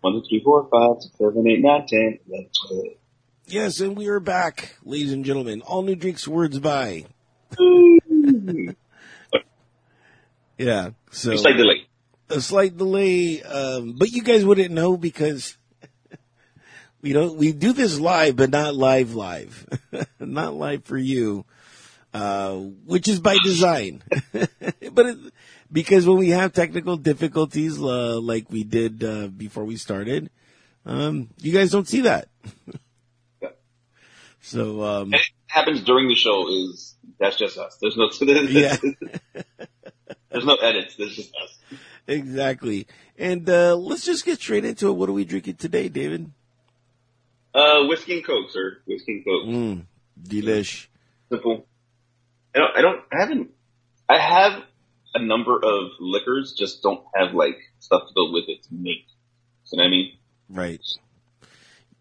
[0.00, 2.18] One, two, three, four, five, six, seven, eight, nine, ten.
[3.46, 5.62] Yes, and we are back, ladies and gentlemen.
[5.62, 7.06] All new drinks, words by.
[10.58, 11.86] Yeah, so It's like delay.
[12.30, 15.56] a slight delay, um, but you guys wouldn't know because
[17.00, 17.36] we don't.
[17.36, 19.68] We do this live, but not live, live,
[20.18, 21.44] not live for you,
[22.12, 24.02] uh, which is by design.
[24.32, 25.18] but it,
[25.70, 30.30] because when we have technical difficulties, uh, like we did uh, before we started,
[30.86, 32.28] um, you guys don't see that.
[33.42, 33.50] Yeah.
[34.40, 37.76] So um, it happens during the show is, that's just us.
[37.82, 38.76] There's no, yeah.
[40.30, 40.96] there's no edits.
[40.96, 41.58] There's just us.
[42.06, 42.86] Exactly.
[43.18, 44.92] And uh, let's just get straight into it.
[44.92, 46.30] What are we drinking today, David?
[47.52, 48.78] Uh, whiskey and coke, sir.
[48.86, 49.48] Whiskey and coke.
[49.48, 49.86] Mm,
[50.22, 50.86] delish.
[51.28, 51.66] Simple.
[52.54, 53.50] I don't, I don't, I haven't,
[54.08, 54.62] I have
[55.20, 59.06] a number of liquors, just don't have like stuff to go with it to make.
[59.70, 60.12] You know what I mean?
[60.48, 60.80] Right.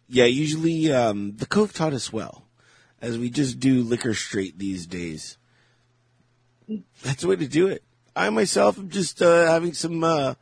[0.08, 2.44] Yeah, usually um, the Coke taught us well,
[3.02, 5.38] as we just do liquor straight these days.
[7.04, 7.84] That's the way to do it.
[8.16, 10.36] I myself am just uh, having some uh,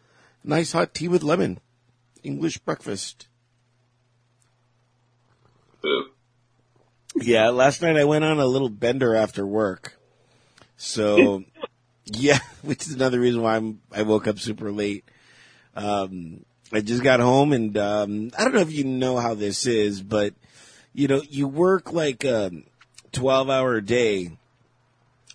[0.43, 1.59] nice hot tea with lemon,
[2.23, 3.27] English breakfast.
[5.81, 6.05] So,
[7.15, 9.97] Yeah, last night I went on a little bender after work.
[10.77, 11.43] So,
[12.05, 15.05] yeah, which is another reason why I'm, I woke up super late.
[15.75, 19.65] Um, I just got home and, um, I don't know if you know how this
[19.65, 20.33] is, but,
[20.93, 22.51] you know, you work like a
[23.11, 24.31] 12 hour day.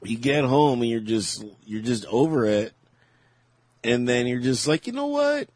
[0.02, 2.72] You get home and you're just, you're just over it.
[3.84, 5.48] And then you're just like, you know what?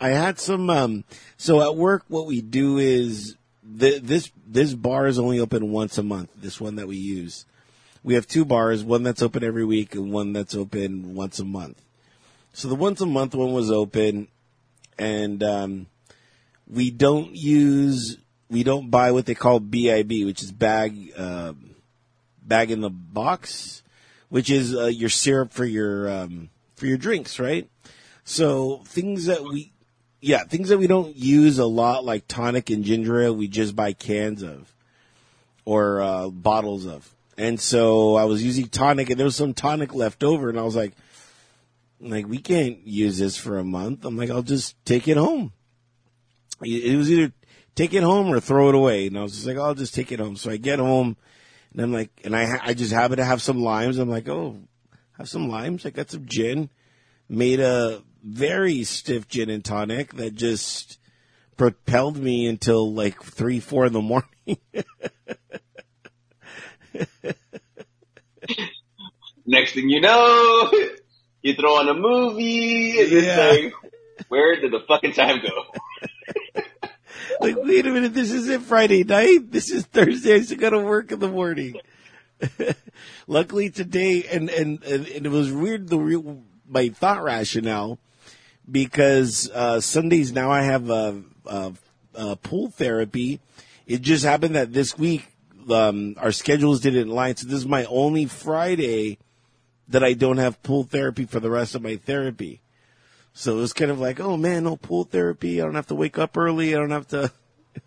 [0.00, 1.04] I had some, um,
[1.36, 3.36] so at work, what we do is
[3.78, 6.30] th- this, this bar is only open once a month.
[6.36, 7.44] This one that we use.
[8.02, 11.44] We have two bars, one that's open every week and one that's open once a
[11.44, 11.82] month.
[12.52, 14.28] So the once a month one was open
[14.98, 15.86] and, um,
[16.66, 18.18] we don't use,
[18.50, 21.76] we don't buy what they call BIB, which is bag, um,
[22.42, 23.82] bag in the box,
[24.28, 27.68] which is uh, your syrup for your, um, for your drinks, right?
[28.24, 29.72] So things that we,
[30.20, 33.74] yeah, things that we don't use a lot, like tonic and ginger ale, we just
[33.76, 34.74] buy cans of
[35.64, 37.14] or uh, bottles of.
[37.38, 40.62] And so I was using tonic, and there was some tonic left over, and I
[40.62, 40.92] was like,
[42.00, 44.04] like we can't use this for a month.
[44.04, 45.52] I'm like, I'll just take it home.
[46.60, 47.32] It was either
[47.76, 50.10] take it home or throw it away, and I was just like, I'll just take
[50.10, 50.34] it home.
[50.34, 51.16] So I get home,
[51.72, 53.98] and I'm like, and I I just happen to have some limes.
[53.98, 54.56] I'm like, oh,
[55.16, 55.86] have some limes.
[55.86, 56.70] I got some gin,
[57.28, 60.98] made a very stiff gin and tonic that just
[61.56, 64.58] propelled me until like three, four in the morning.
[69.46, 70.70] next thing you know,
[71.42, 73.52] you throw on a movie, and Yeah.
[73.52, 73.74] it's like,
[74.28, 76.62] where did the fucking time go?
[77.40, 79.50] like, wait a minute, this isn't Friday night.
[79.50, 80.34] This is Thursday.
[80.34, 81.74] I still gotta work in the morning.
[83.26, 87.98] Luckily today, and, and, and, it was weird, the real, my thought rationale,
[88.70, 91.70] because, uh, Sundays now I have, a uh,
[92.14, 93.40] uh, pool therapy.
[93.86, 95.32] It just happened that this week,
[95.70, 97.36] um, our schedules didn't line.
[97.36, 99.18] So this is my only Friday
[99.88, 102.60] that I don't have pool therapy for the rest of my therapy.
[103.32, 105.60] So it was kind of like, oh man, no pool therapy.
[105.60, 106.74] I don't have to wake up early.
[106.74, 107.32] I don't have to.
[107.74, 107.82] it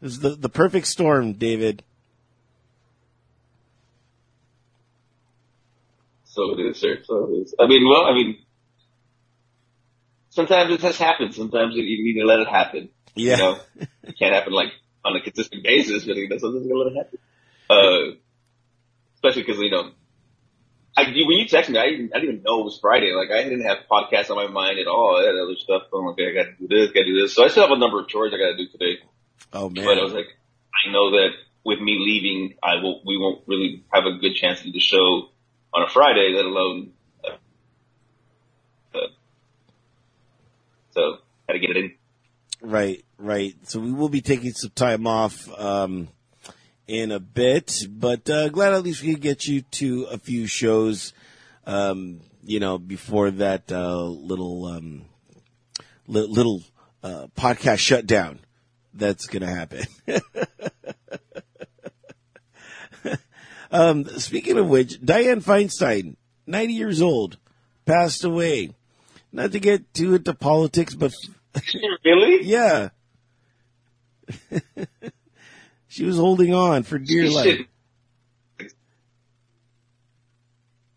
[0.00, 1.82] was the, the perfect storm, David.
[6.24, 6.98] So it is, sir.
[7.04, 7.54] So it is.
[7.58, 8.38] I mean, well, I mean,
[10.30, 11.36] sometimes it just happens.
[11.36, 12.90] Sometimes you, need to let it happen.
[13.14, 13.36] Yeah.
[13.36, 13.58] You know,
[14.02, 14.72] it can't happen like
[15.06, 17.18] on a consistent basis, but you know, sometimes you gotta let it happen.
[17.68, 18.16] Uh,
[19.14, 19.90] especially because, you know,
[20.96, 23.12] I, when you text me, I didn't, I didn't even know it was Friday.
[23.12, 25.18] Like, I didn't have podcasts on my mind at all.
[25.18, 25.82] I had other stuff.
[25.92, 27.34] I'm like, okay, I gotta do this, gotta do this.
[27.34, 28.98] So I still have a number of chores I gotta do today.
[29.52, 29.84] Oh man.
[29.84, 30.28] But I was like,
[30.74, 31.30] I know that
[31.64, 34.80] with me leaving, I will, we won't really have a good chance to do the
[34.80, 35.28] show
[35.74, 36.92] on a Friday, let alone,
[37.24, 37.36] uh,
[38.94, 39.08] uh,
[40.92, 41.94] so had to get it in.
[42.60, 43.54] Right, right.
[43.64, 46.08] So we will be taking some time off um,
[46.86, 50.46] in a bit, but uh, glad at least we could get you to a few
[50.46, 51.12] shows.
[51.66, 55.04] Um, you know, before that uh, little um,
[56.06, 56.62] li- little
[57.02, 58.38] uh, podcast shutdown
[58.94, 59.84] that's going to happen.
[63.70, 66.16] um, speaking of which, Dianne Feinstein,
[66.46, 67.36] ninety years old,
[67.84, 68.70] passed away.
[69.32, 71.12] Not to get too into politics, but
[72.04, 72.44] really?
[72.44, 72.90] yeah.
[75.88, 77.44] she was holding on for dear life.
[77.44, 77.66] Shit.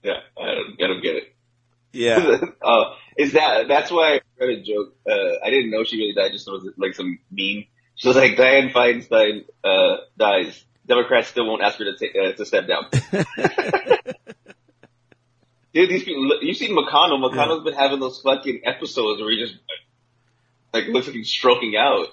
[0.04, 1.36] Yeah, I don't, I don't get it.
[1.92, 2.38] Yeah.
[2.62, 4.96] uh, is that, that's why I read a joke.
[5.10, 6.32] Uh, I didn't know she really died.
[6.32, 7.66] Just thought it was like some meme.
[7.96, 10.64] She was like, Dianne Feinstein uh, dies.
[10.86, 12.86] Democrats still won't ask her to take uh, to step down.
[15.74, 16.40] Dude, these people.
[16.42, 17.24] You've seen McConnell.
[17.24, 19.56] McConnell's been having those fucking episodes where he just
[20.74, 22.08] like looks like he's stroking out.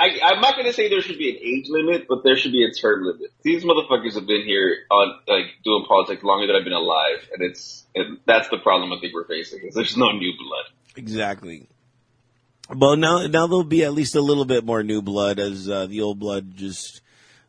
[0.00, 2.64] I, I'm not gonna say there should be an age limit, but there should be
[2.64, 3.32] a term limit.
[3.42, 7.42] These motherfuckers have been here on like doing politics longer than I've been alive, and
[7.42, 9.66] it's and that's the problem I think we're facing.
[9.66, 10.64] Is there's no new blood.
[10.96, 11.68] Exactly.
[12.74, 15.86] Well, now now there'll be at least a little bit more new blood as uh,
[15.86, 17.00] the old blood just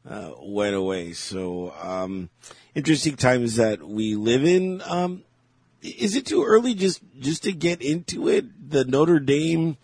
[0.09, 1.13] uh, went away.
[1.13, 2.29] So um,
[2.73, 4.81] interesting times that we live in.
[4.85, 5.23] Um,
[5.81, 8.69] is it too early just just to get into it?
[8.69, 9.77] The Notre Dame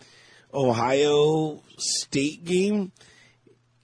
[0.52, 2.92] Ohio State game.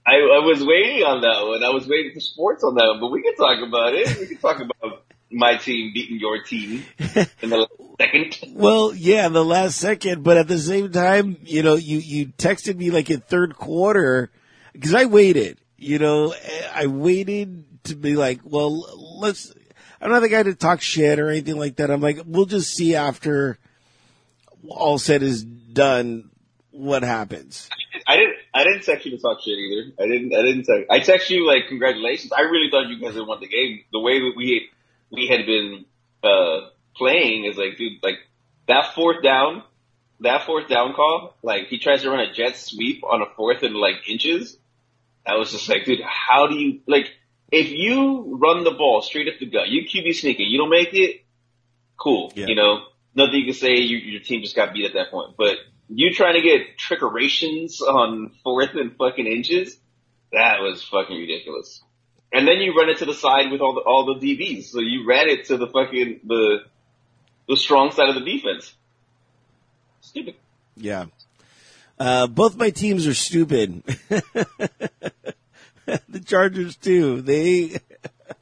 [0.04, 1.62] I, I was waiting on that one.
[1.62, 4.18] I was waiting for sports on that one, but we can talk about it.
[4.18, 6.84] We can talk about my team beating your team
[7.40, 8.38] in the last second.
[8.54, 12.76] Well, yeah, the last second, but at the same time, you know, you, you texted
[12.76, 14.30] me like in third quarter
[14.72, 16.34] because I waited, you know,
[16.74, 18.84] I waited to be like, well,
[19.20, 19.52] let's,
[20.02, 21.90] I'm not the guy to talk shit or anything like that.
[21.90, 23.56] I'm like, we'll just see after
[24.68, 26.30] all said is done
[26.72, 27.68] what happens.
[28.06, 28.34] I didn't.
[28.52, 29.92] I didn't text you to talk shit either.
[30.02, 30.34] I didn't.
[30.34, 30.90] I didn't text.
[30.90, 32.32] I text you like congratulations.
[32.32, 33.84] I really thought you guys had won the game.
[33.92, 34.68] The way that we
[35.10, 35.84] we had been
[36.24, 38.16] uh playing is like, dude, like
[38.66, 39.62] that fourth down,
[40.20, 41.36] that fourth down call.
[41.42, 44.56] Like he tries to run a jet sweep on a fourth and like inches.
[45.24, 47.06] I was just like, dude, how do you like?
[47.52, 50.94] If you run the ball straight up the gut, you QB sneaking, you don't make
[50.94, 51.22] it.
[51.98, 52.32] Cool.
[52.34, 52.46] Yeah.
[52.46, 52.80] You know,
[53.14, 53.76] nothing you can say.
[53.76, 55.56] You, your team just got beat at that point, but
[55.88, 59.76] you trying to get trickerations on fourth and fucking inches,
[60.32, 61.82] that was fucking ridiculous.
[62.32, 64.64] And then you run it to the side with all the all the DBs.
[64.64, 66.60] So you ran it to the fucking the
[67.46, 68.72] the strong side of the defense.
[70.00, 70.36] Stupid.
[70.74, 71.06] Yeah.
[71.98, 73.82] Uh, both my teams are stupid.
[76.08, 77.20] the Chargers too.
[77.22, 77.78] They,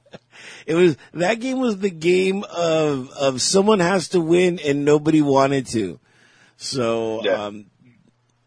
[0.67, 5.23] it was, that game was the game of, of someone has to win and nobody
[5.23, 5.99] wanted to.
[6.57, 7.47] So, Yeah.
[7.47, 7.67] um,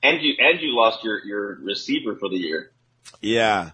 [0.04, 2.72] And you and you lost your your receiver for the year.
[3.22, 3.72] yeah.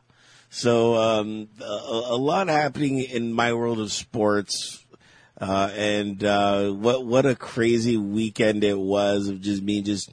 [0.51, 4.83] So, um, a, a lot happening in my world of sports.
[5.39, 10.11] Uh, and, uh, what, what a crazy weekend it was of just me just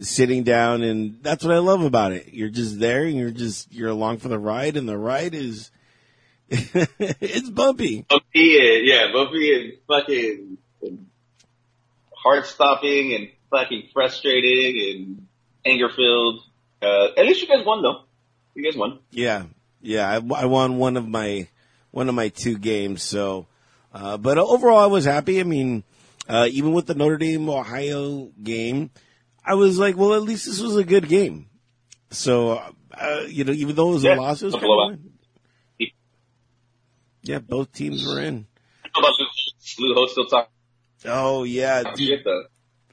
[0.00, 2.32] sitting down and that's what I love about it.
[2.32, 5.70] You're just there and you're just, you're along for the ride and the ride is,
[6.48, 8.04] it's bumpy.
[8.08, 10.58] Bumpy and yeah, bumpy and fucking
[12.14, 15.26] heart stopping and fucking frustrating and
[15.64, 16.40] anger filled.
[16.82, 18.02] Uh, at least you guys won though.
[18.54, 19.00] You guys won.
[19.10, 19.44] Yeah.
[19.80, 20.08] Yeah.
[20.08, 21.48] I, I won one of my,
[21.90, 23.02] one of my two games.
[23.02, 23.46] So,
[23.92, 25.40] uh, but overall I was happy.
[25.40, 25.84] I mean,
[26.28, 28.90] uh, even with the Notre Dame Ohio game,
[29.46, 31.48] I was like, well, at least this was a good game.
[32.10, 32.60] So,
[32.92, 34.98] uh, you know, even though it was Yeah, a loss, it was a blowout.
[37.22, 38.46] yeah, both teams were in.
[39.78, 40.50] Lou, Holtz still talking
[41.04, 41.84] Oh yeah.
[41.94, 42.24] Dude,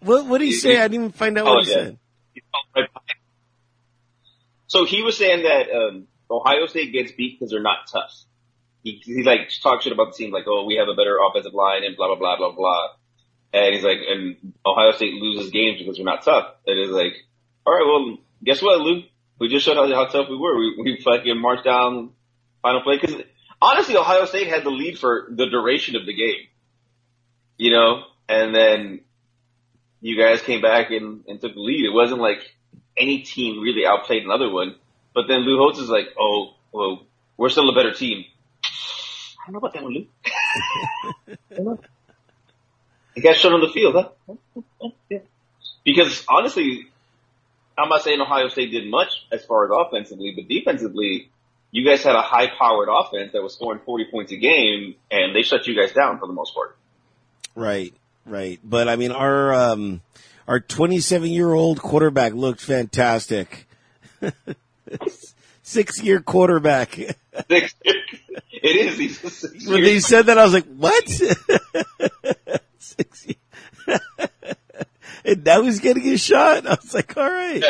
[0.02, 0.78] what, what did he say?
[0.78, 1.78] I didn't even find out Oh, what he yeah.
[1.78, 2.00] said.
[2.34, 3.06] He felt right behind.
[4.68, 8.12] So he was saying that um, Ohio State gets beat because they're not tough.
[8.84, 11.54] He, he like talks shit about the team, like, oh, we have a better offensive
[11.54, 12.88] line and blah blah blah blah blah.
[13.54, 16.56] And he's like, and Ohio State loses games because we're not tough.
[16.66, 17.14] And it's like,
[17.66, 19.04] all right, well, guess what, Lou?
[19.39, 20.58] We just showed how, how tough we were.
[20.58, 22.12] We, we fucking marched down
[22.62, 23.16] final play because
[23.62, 26.48] honestly, Ohio State had the lead for the duration of the game.
[27.58, 29.01] You know, and then
[30.01, 31.86] you guys came back and, and took the lead.
[31.86, 32.39] It wasn't like
[32.98, 34.75] any team really outplayed another one.
[35.13, 37.06] But then Lou Holtz is like, oh, well,
[37.38, 38.25] we're still a better team.
[38.66, 39.94] I don't know about that one,
[41.60, 41.77] Lou.
[43.15, 43.22] I don't know.
[43.22, 43.96] You guys showed on the field,
[44.79, 45.22] huh?
[45.84, 46.88] Because honestly,
[47.77, 51.29] I'm not saying Ohio State did much as far as offensively, but defensively,
[51.72, 55.36] you guys had a high powered offense that was scoring 40 points a game and
[55.36, 56.77] they shut you guys down for the most part.
[57.55, 57.93] Right,
[58.25, 58.60] right.
[58.63, 60.01] But I mean, our um,
[60.48, 63.67] our 27 year old quarterback looked fantastic.
[65.63, 66.96] Six year quarterback.
[66.96, 67.74] Six.
[67.84, 68.98] it is.
[68.98, 72.62] He's a six when they said that, I was like, what?
[72.84, 74.00] Six year-
[75.25, 76.68] and now he's getting a shot.
[76.68, 77.63] I was like, all right.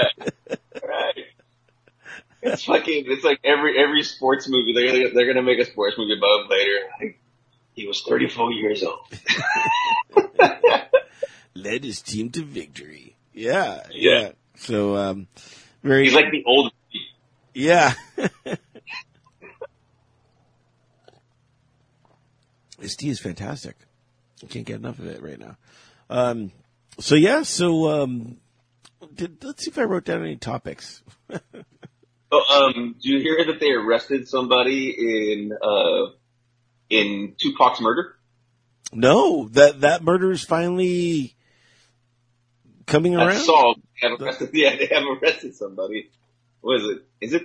[0.83, 1.25] right.
[2.41, 3.05] It's fucking.
[3.07, 4.73] It's like every every sports movie.
[4.73, 6.79] They're gonna, they're gonna make a sports movie about him later.
[6.99, 7.19] Like,
[7.73, 8.99] he was 34 years old.
[11.55, 13.15] Led his team to victory.
[13.33, 14.19] Yeah, Yeah.
[14.19, 14.31] yeah.
[14.57, 15.27] So, um,
[15.83, 16.71] very, He's like the old.
[17.53, 17.93] yeah.
[22.79, 23.75] this tea is fantastic.
[24.49, 25.57] Can't get enough of it right now.
[26.09, 26.51] Um,
[26.99, 28.37] So yeah, so um,
[29.15, 31.01] did, let's see if I wrote down any topics.
[32.35, 36.13] Oh, um, do you hear that they arrested somebody in uh
[36.89, 38.15] in Tupac's murder?
[38.91, 41.35] No, that that murder is finally
[42.87, 43.45] coming That's around.
[43.45, 43.81] solved.
[44.01, 46.09] They have arrested, yeah, they have arrested somebody.
[46.61, 46.97] What is it?
[47.21, 47.43] Is it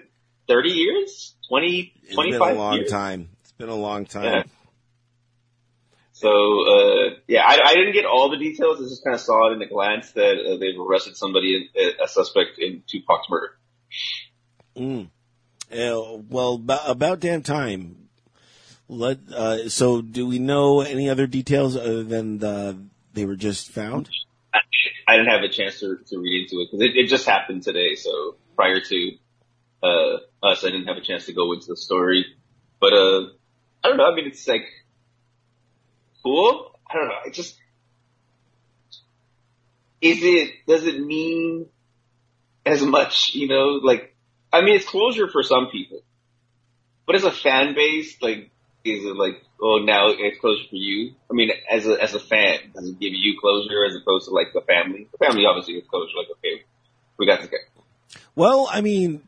[0.48, 1.34] 30 years?
[1.50, 2.90] 20, It's been 25 a long years?
[2.90, 3.28] time.
[3.42, 4.24] It's been a long time.
[4.24, 4.42] Yeah.
[6.18, 8.80] So, uh, yeah, I, I didn't get all the details.
[8.80, 11.70] I just kind of saw it in a glance that uh, they've arrested somebody,
[12.02, 13.56] a suspect in Tupac's murder.
[14.76, 15.10] Mm.
[15.70, 18.08] Uh, well, about, about damn time.
[18.88, 22.76] Let uh, so do we know any other details other than the
[23.12, 24.08] they were just found?
[24.52, 24.58] I,
[25.06, 27.62] I didn't have a chance to, to read into it because it, it just happened
[27.62, 27.94] today.
[27.94, 29.10] So prior to,
[29.84, 32.26] uh, us, I didn't have a chance to go into the story,
[32.80, 33.28] but, uh,
[33.84, 34.10] I don't know.
[34.10, 34.66] I mean, it's like
[36.22, 36.78] cool.
[36.88, 37.14] I don't know.
[37.26, 37.56] I just,
[40.00, 41.66] is it, does it mean
[42.64, 44.14] as much, you know, like,
[44.52, 46.02] I mean, it's closure for some people,
[47.06, 48.50] but as a fan base, like,
[48.84, 51.14] is it like, oh, now it's closure for you?
[51.30, 54.34] I mean, as a, as a fan, does it give you closure as opposed to
[54.34, 55.08] like the family?
[55.12, 56.64] The family obviously gets closure, like, okay,
[57.18, 57.56] we got the guy.
[58.34, 59.22] Well, I mean,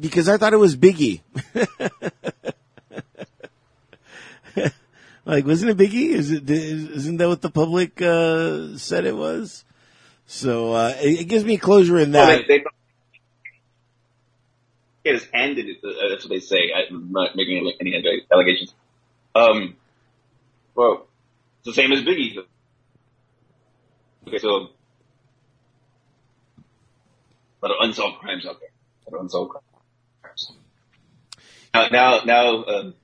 [0.00, 1.20] because I thought it was Biggie.
[5.28, 6.08] like, wasn't it Biggie?
[6.08, 6.48] Is it?
[6.48, 9.64] Isn't that what the public uh, said it was?
[10.26, 12.44] So uh, it, it gives me closure in Well, that.
[12.48, 12.64] they, they,
[15.04, 15.76] it handed it.
[15.84, 16.70] Uh, that's what they say.
[16.74, 18.74] I'm not making any, any allegations.
[19.34, 19.76] Um,
[20.74, 21.06] well,
[21.58, 22.38] it's the same as Biggie.
[24.26, 24.48] Okay, so
[27.62, 28.70] a lot of unsolved crimes out there.
[29.06, 29.52] A lot of unsolved
[30.22, 30.52] crimes.
[31.74, 32.94] Now, now, now, um,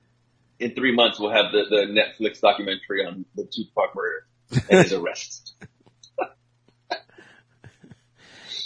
[0.59, 4.25] in three months we'll have the, the Netflix documentary on the Tupac murder
[4.69, 5.53] and his arrest.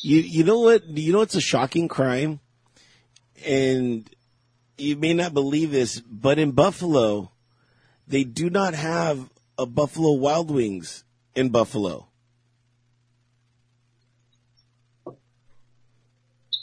[0.01, 0.85] You you know what?
[0.85, 2.39] You know it's a shocking crime,
[3.45, 4.09] and
[4.77, 7.31] you may not believe this, but in Buffalo,
[8.07, 11.03] they do not have a Buffalo Wild Wings
[11.35, 12.07] in Buffalo.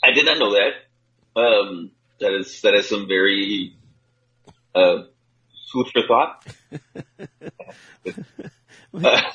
[0.03, 1.39] I did not know that.
[1.39, 3.75] Um, that is that is some very
[4.73, 5.03] uh,
[5.71, 6.45] food for thought.
[8.93, 9.21] Uh,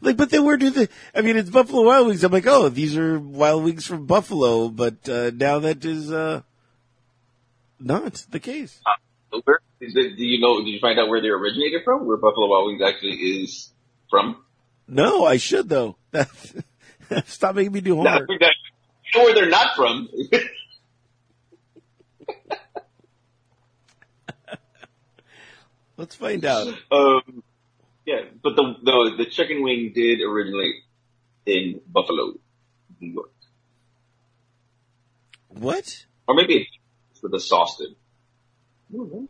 [0.00, 0.88] Like, but then where do the?
[1.14, 2.22] I mean, it's Buffalo Wild Wings.
[2.22, 6.42] I'm like, oh, these are Wild Wings from Buffalo, but uh, now that is uh,
[7.80, 8.80] not the case.
[9.44, 10.58] where, is it- do you know?
[10.62, 12.06] Did you find out where they originated from?
[12.06, 13.70] Where Buffalo Wild Wings actually is
[14.10, 14.42] from?
[14.86, 15.96] No, I should though.
[17.26, 18.28] Stop making me do No, homework.
[18.30, 18.38] you
[19.14, 20.08] know where they're not from.
[25.96, 26.68] Let's find out.
[26.90, 27.42] um,
[28.04, 30.74] yeah, but the, the the chicken wing did originate
[31.46, 32.34] in Buffalo,
[33.00, 33.30] New York,
[35.48, 36.04] What?
[36.28, 36.68] or maybe
[37.10, 37.94] it's where the sauce did.
[38.92, 39.28] Don't.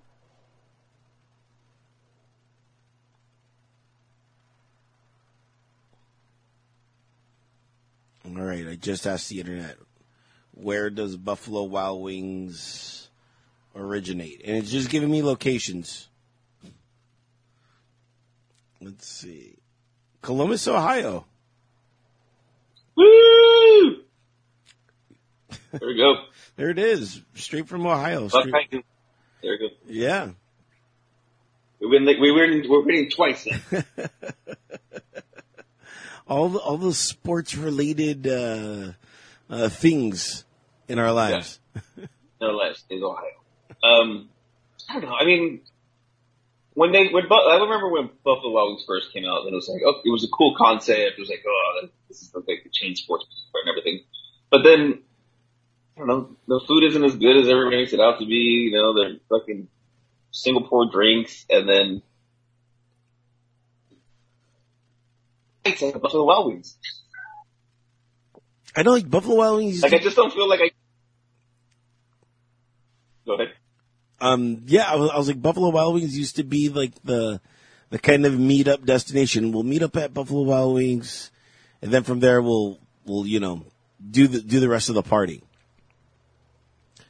[8.24, 9.76] All right, I just asked the internet,
[10.52, 13.08] where does Buffalo Wild Wings
[13.74, 14.42] originate?
[14.44, 16.08] And it's just giving me locations.
[18.86, 19.56] Let's see.
[20.22, 21.26] Columbus, Ohio.
[22.96, 23.96] Woo!
[25.72, 26.14] There we go.
[26.54, 27.20] There it is.
[27.34, 28.28] Straight from Ohio.
[28.28, 29.68] Straight- There we go.
[29.88, 30.28] yeah.
[31.80, 32.04] We win.
[32.06, 32.64] We win.
[32.68, 33.46] We're winning twice.
[36.28, 38.92] All the, all the sports related, uh,
[39.48, 40.44] uh, things
[40.88, 41.60] in our lives.
[42.40, 43.22] no less is Ohio.
[43.84, 44.28] Um,
[44.88, 45.14] I don't know.
[45.14, 45.60] I mean,
[46.76, 49.66] when they when I remember when Buffalo Wild Wings first came out, and it was
[49.66, 51.16] like, oh, it was a cool concept.
[51.16, 54.04] It was like, oh, this is like the chain sports and everything.
[54.50, 55.00] But then,
[55.96, 58.68] I don't know, the food isn't as good as everybody makes it out to be.
[58.68, 59.68] You know, they're fucking
[60.32, 62.02] Singapore drinks, and then
[65.64, 66.76] it's like Buffalo Wild Wings.
[68.76, 70.70] I know like Buffalo Wild Wings Like I just don't feel like I.
[73.24, 73.54] Go ahead.
[74.20, 77.40] Um, yeah, I was, I was like Buffalo Wild Wings used to be like the
[77.90, 79.52] the kind of meet up destination.
[79.52, 81.30] We'll meet up at Buffalo Wild Wings,
[81.82, 83.64] and then from there we'll we'll you know
[84.10, 85.42] do the do the rest of the party.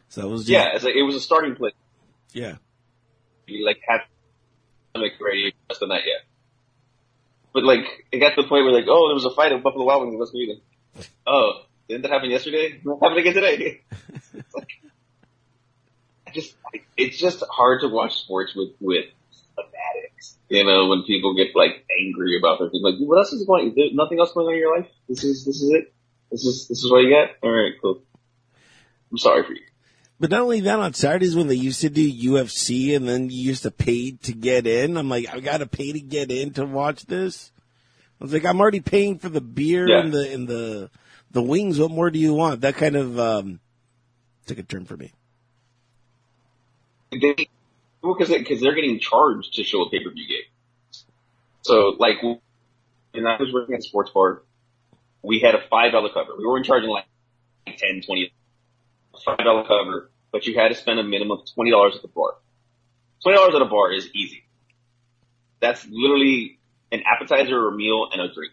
[0.08, 1.74] So it was just, Yeah, it's like it was a starting place.
[2.32, 2.56] yeah.
[3.46, 3.98] we like had
[4.94, 6.24] to make ready just on that yet.
[7.52, 9.62] But like it got to the point where like, oh, there was a fight at
[9.62, 10.16] Buffalo Wild Wings.
[10.18, 11.08] Let's it.
[11.26, 12.80] Oh, didn't that happen yesterday?
[12.84, 13.80] It happened again today.
[14.54, 14.70] like,
[16.26, 19.06] I just, I, it's just hard to watch sports with with
[19.54, 20.38] fanatics.
[20.48, 23.72] You know, when people get like angry about their things, like, what else is going?
[23.74, 24.88] There's nothing else going on in your life.
[25.08, 25.92] This is this is it.
[26.30, 27.36] This is this is what you get.
[27.42, 28.02] All right, cool.
[29.10, 29.60] I'm sorry for you.
[30.18, 33.36] But not only that, on Saturdays when they used to do UFC and then you
[33.42, 36.64] used to pay to get in, I'm like, I gotta pay to get in to
[36.64, 37.52] watch this.
[38.18, 40.00] I was like, I'm already paying for the beer Yeah.
[40.00, 40.90] and the and the
[41.32, 41.78] the wings.
[41.78, 42.62] What more do you want?
[42.62, 43.60] That kind of um,
[44.46, 45.12] took a turn for me.
[47.10, 47.48] They,
[48.02, 51.02] because because they're getting charged to show a pay per view game.
[51.62, 54.42] So like, when I was working at a sports bar,
[55.22, 56.32] we had a five dollar cover.
[56.38, 57.06] We weren't charging like
[57.66, 58.32] ten, twenty,
[59.24, 62.08] five dollar cover, but you had to spend a minimum of twenty dollars at the
[62.08, 62.34] bar.
[63.22, 64.44] Twenty dollars at a bar is easy.
[65.60, 66.58] That's literally
[66.92, 68.52] an appetizer or a meal and a drink.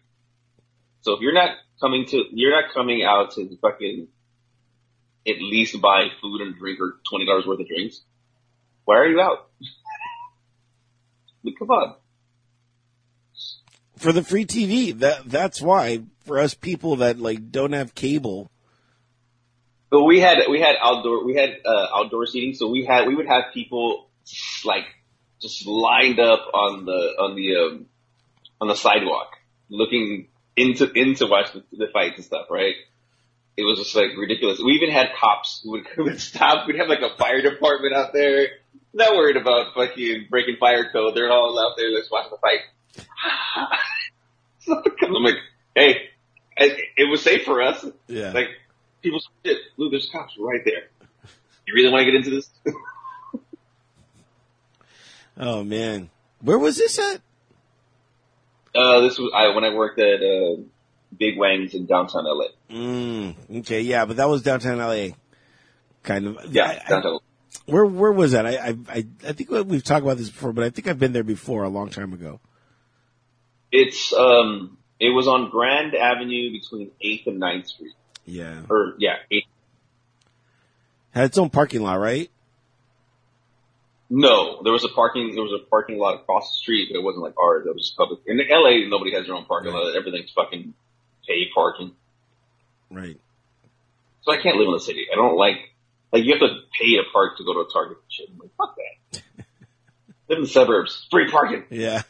[1.01, 4.07] So if you're not coming to, you're not coming out to fucking
[5.27, 8.01] at least buy food and drink or twenty dollars worth of drinks.
[8.85, 9.49] Why are you out?
[11.59, 11.95] Come on.
[13.97, 18.49] For the free TV, that that's why for us people that like don't have cable.
[19.89, 23.15] But we had we had outdoor we had uh, outdoor seating, so we had we
[23.15, 24.09] would have people
[24.65, 24.85] like
[25.41, 27.85] just lined up on the on the um,
[28.59, 29.37] on the sidewalk,
[29.69, 32.47] looking into into watch the, the fights and stuff.
[32.49, 32.75] Right?
[33.55, 34.59] It was just like ridiculous.
[34.59, 36.67] We even had cops who would, who would stop.
[36.67, 38.47] We'd have like a fire department out there,
[38.93, 41.15] not worried about fucking breaking fire code.
[41.15, 42.59] They're all out there just watching the fight.
[45.01, 45.35] I'm like,
[45.75, 46.09] hey,
[46.57, 47.85] it, it was safe for us.
[48.07, 48.31] Yeah.
[48.31, 48.49] Like,
[49.01, 50.89] people shit, look, there's cops right there.
[51.65, 52.49] You really want to get into this?
[55.37, 56.09] oh man,
[56.41, 57.21] where was this at?
[58.75, 60.61] Uh, this was, I, when I worked at, uh,
[61.17, 62.47] Big Wang's in downtown LA.
[62.71, 65.09] Mm, okay, yeah, but that was downtown LA.
[66.01, 66.37] Kind of.
[66.49, 67.19] Yeah, I- downtown.
[67.65, 68.45] Where where was that?
[68.45, 71.13] I, I I I think we've talked about this before, but I think I've been
[71.13, 72.39] there before a long time ago.
[73.71, 77.93] It's, um, it was on Grand Avenue between 8th and 9th Street.
[78.23, 79.47] Yeah, Or, yeah, 8th.
[81.09, 82.29] had its own parking lot, right?
[84.11, 87.03] No, there was a parking, there was a parking lot across the street, but it
[87.03, 87.65] wasn't like ours.
[87.65, 88.19] It was just public.
[88.27, 89.95] In LA, nobody has their own parking lot.
[89.95, 90.75] Everything's fucking
[91.27, 91.93] paid parking.
[92.91, 93.19] Right.
[94.21, 95.07] So I can't live in the city.
[95.11, 95.72] I don't like,
[96.13, 98.29] like you have to pay to park to go to a Target and shit.
[98.31, 99.21] I'm like, fuck that.
[100.29, 101.07] live in the suburbs.
[101.11, 101.65] Free parking.
[101.69, 102.03] Yeah.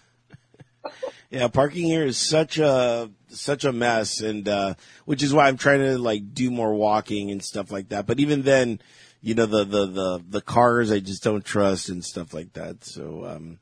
[1.29, 5.57] Yeah, parking here is such a such a mess, and uh, which is why I'm
[5.57, 8.05] trying to like do more walking and stuff like that.
[8.05, 8.79] But even then,
[9.19, 12.83] you know, the the the the cars I just don't trust and stuff like that.
[12.83, 13.57] So um,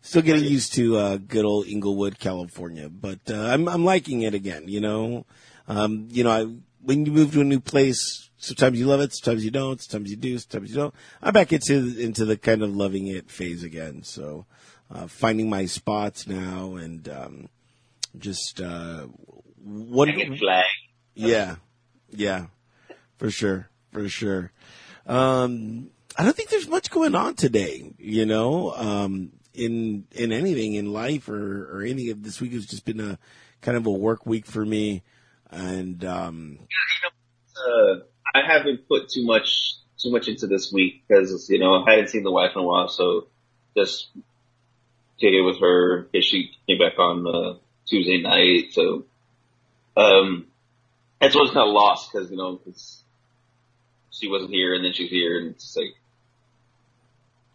[0.00, 2.88] still getting used to uh, good old Inglewood, California.
[2.88, 4.68] But uh, I'm I'm liking it again.
[4.68, 5.26] You know,
[5.68, 6.46] um, you know, I,
[6.80, 10.10] when you move to a new place, sometimes you love it, sometimes you don't, sometimes
[10.10, 10.94] you do, sometimes you don't.
[11.22, 14.02] I'm back into into the kind of loving it phase again.
[14.02, 14.46] So
[14.90, 17.48] uh, finding my spots now and um,
[18.18, 19.06] just uh,
[19.64, 20.66] what Hanging flag.
[21.14, 21.56] yeah,
[22.10, 22.46] yeah,
[23.16, 24.52] for sure, for sure.
[25.06, 30.74] Um, I don't think there's much going on today, you know, um, in in anything
[30.74, 32.22] in life or or anything.
[32.22, 33.18] This week has just been a
[33.60, 35.02] kind of a work week for me,
[35.50, 36.58] and um,
[37.56, 37.94] uh,
[38.34, 42.08] I haven't put too much too much into this week because you know I hadn't
[42.08, 43.26] seen the wife in a while, so
[43.76, 44.08] just
[45.20, 46.02] kick it with her.
[46.10, 47.54] Because she came back on uh,
[47.88, 49.04] Tuesday night, so
[49.96, 50.46] um,
[51.20, 53.02] that's what's kind of lost because you know 'cause
[54.10, 55.94] she wasn't here and then she's here and it's like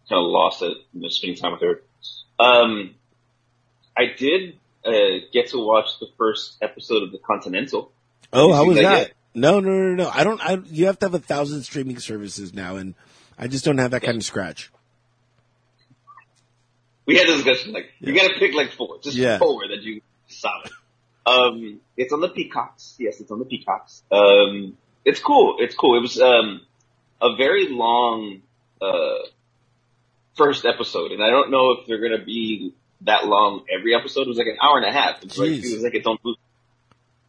[0.10, 1.82] kind of lost it, you know, spending time with her.
[2.40, 2.96] Um,
[3.96, 7.92] I did uh, get to watch the first episode of The Continental.
[8.32, 8.98] oh, how was that that?
[9.00, 9.14] yet?
[9.38, 10.10] No, no, no, no.
[10.12, 10.42] I don't.
[10.42, 12.96] I you have to have a thousand streaming services now, and
[13.38, 14.72] I just don't have that kind of scratch.
[17.06, 19.38] We had this discussion, like, you gotta pick like four, just Yeah.
[19.38, 20.72] four that you solid.
[21.26, 22.96] Um, it's on the Peacocks.
[23.00, 24.04] Yes, it's on the Peacocks.
[24.12, 25.56] Um, it's cool.
[25.60, 25.98] It's cool.
[25.98, 26.62] It was, um,
[27.22, 28.42] a very long,
[28.82, 29.20] uh,
[30.36, 34.24] first episode, and I don't know if they're gonna be that long every episode.
[34.24, 35.18] It was like an hour and a half.
[35.24, 36.40] It was like, it was like its own movie.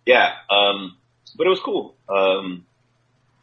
[0.07, 0.97] Yeah, um,
[1.37, 1.97] but it was cool.
[2.09, 2.67] Um,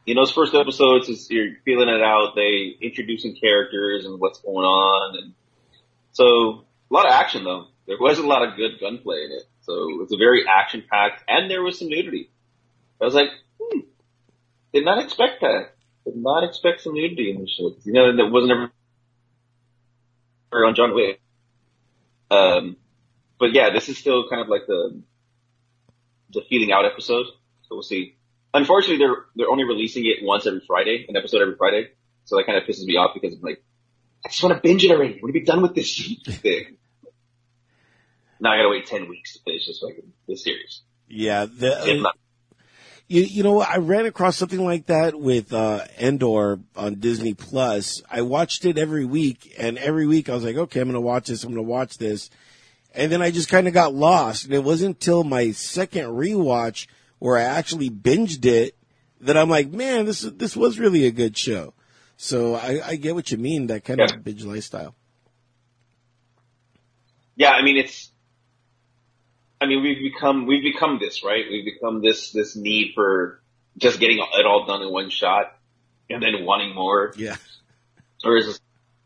[0.06, 2.34] in those first episodes, it's, you're feeling it out.
[2.36, 5.34] They introducing characters and what's going on, and
[6.12, 7.67] so a lot of action though.
[7.88, 9.43] There was a lot of good gunplay in it.
[9.62, 12.30] So it's a very action packed, and there was some nudity.
[13.02, 13.80] I was like, hmm,
[14.74, 15.74] did not expect that.
[16.06, 17.76] Did not expect some nudity in the show.
[17.84, 18.71] You know, that wasn't ever
[20.65, 21.19] on John Wick.
[22.30, 22.78] Um,
[23.39, 25.02] but yeah, this is still kind of like the
[26.32, 27.26] the feeling out episode.
[27.67, 28.15] So we'll see.
[28.54, 31.89] Unfortunately, they're they're only releasing it once every Friday, an episode every Friday.
[32.25, 33.63] So that kind of pisses me off because I'm like,
[34.25, 35.13] I just want to binge it already.
[35.13, 35.95] I want to be done with this
[36.28, 36.78] thing.
[38.39, 40.82] Now I gotta wait 10 weeks to finish this fucking, this series.
[41.08, 41.45] Yeah.
[41.45, 42.06] The, If
[43.08, 43.69] You, you know what?
[43.69, 48.01] I ran across something like that with uh, Andor on Disney Plus.
[48.10, 51.01] I watched it every week, and every week I was like, okay, I'm going to
[51.01, 51.43] watch this.
[51.43, 52.30] I'm going to watch this.
[52.95, 54.45] And then I just kind of got lost.
[54.45, 56.88] And it wasn't until my second rewatch
[57.19, 58.75] where I actually binged it
[59.21, 61.73] that I'm like, man, this this was really a good show.
[62.17, 64.15] So I, I get what you mean, that kind Yeah.
[64.15, 64.95] of binge lifestyle.
[67.36, 68.12] yeah, I mean, it's,
[69.60, 71.43] I mean, we've become, we've become this, right?
[71.49, 73.41] We've become this, this need for
[73.78, 75.54] just getting it all done in one shot
[76.10, 77.13] and then wanting more.
[77.17, 77.36] Yeah.
[78.23, 78.60] Or is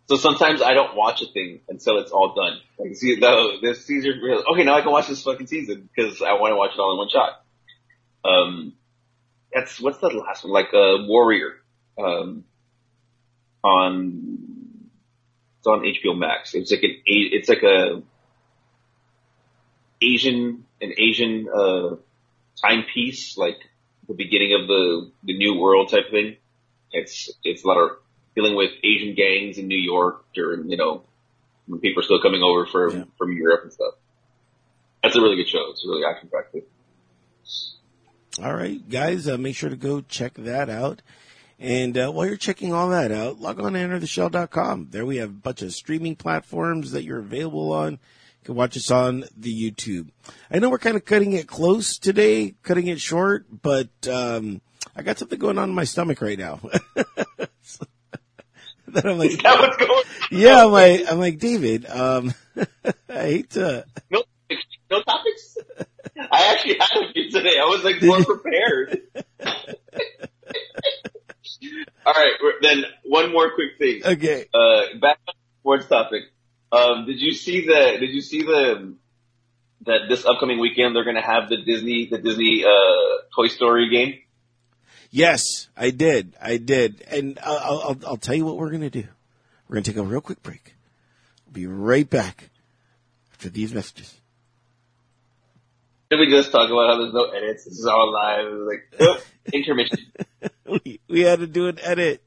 [0.07, 2.59] so sometimes I don't watch a thing until it's all done.
[2.79, 4.19] Like, see, though, this season,
[4.53, 6.93] okay, now I can watch this fucking season because I want to watch it all
[6.93, 7.43] in one shot.
[8.23, 8.73] Um,
[9.53, 10.53] that's, what's the last one?
[10.53, 11.53] Like, uh, Warrior,
[11.97, 12.43] um,
[13.63, 14.91] on,
[15.57, 16.53] it's on HBO Max.
[16.53, 18.01] It's like an, it's like a
[20.01, 21.95] Asian, an Asian, uh,
[22.61, 23.57] timepiece, like
[24.07, 26.37] the beginning of the, the new world type thing.
[26.91, 27.89] It's, it's a lot of
[28.35, 31.03] dealing with Asian gangs in New York during, you know,
[31.67, 33.03] when people are still coming over from, Yeah.
[33.17, 33.93] from Europe and stuff.
[35.03, 35.69] That's a really good show.
[35.71, 36.55] It's really action packed.
[38.41, 41.01] All right, guys, uh, make sure to go check that out.
[41.59, 44.87] And uh, while you're checking all that out, log on to entertheshell.com.
[44.91, 47.93] There we have a bunch of streaming platforms that you're available on.
[47.93, 47.99] You
[48.45, 50.07] can watch us on the YouTube.
[50.49, 54.61] I know we're kind of cutting it close today, cutting it short, but um,
[54.95, 56.61] I got something going on in my stomach right now.
[56.95, 57.49] that
[59.05, 60.03] I'm like, Is that what's going on?
[60.31, 61.85] yeah, I'm like, I'm like David.
[61.89, 62.33] Um,
[63.09, 63.85] I hate to.
[64.09, 64.23] No,
[64.89, 65.57] no topics?
[66.31, 67.57] I actually had a few today.
[67.59, 69.01] I was like more prepared.
[72.05, 74.01] All right, then one more quick thing.
[74.05, 74.45] Okay.
[74.53, 76.23] Uh, back on the sports topic.
[76.71, 77.97] Um, did you see the?
[77.99, 78.95] Did you see the?
[79.85, 83.89] That this upcoming weekend they're going to have the Disney the Disney uh, Toy Story
[83.89, 84.19] game.
[85.09, 86.35] Yes, I did.
[86.41, 87.01] I did.
[87.09, 89.05] And I'll, I'll, I'll- I'll tell you what we're going to do.
[89.67, 90.75] We're going to take a real quick break.
[91.45, 92.49] We'll be right back
[93.31, 94.13] after these messages.
[96.09, 97.65] Did we just talk about how there's no edits?
[97.65, 98.51] This is all live.
[98.51, 99.21] Like oh,
[99.53, 99.99] intermission.
[100.65, 102.23] we, we had to do an edit.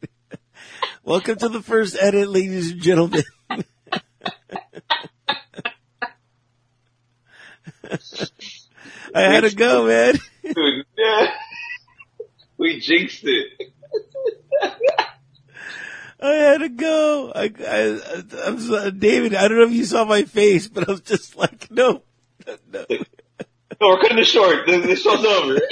[1.02, 3.24] Welcome to the first edit, ladies and gentlemen.
[9.14, 10.14] I had to go, man.
[10.44, 11.32] Dude, yeah.
[12.56, 13.72] We jinxed it.
[16.20, 17.32] I had to go.
[17.34, 18.00] I, I,
[18.44, 19.34] I'm so, David.
[19.34, 22.04] I don't know if you saw my face, but I was just like, no,
[22.72, 22.86] no,
[23.82, 23.88] no.
[23.88, 24.66] No, we're cutting it short.
[24.66, 25.60] This, the show's over.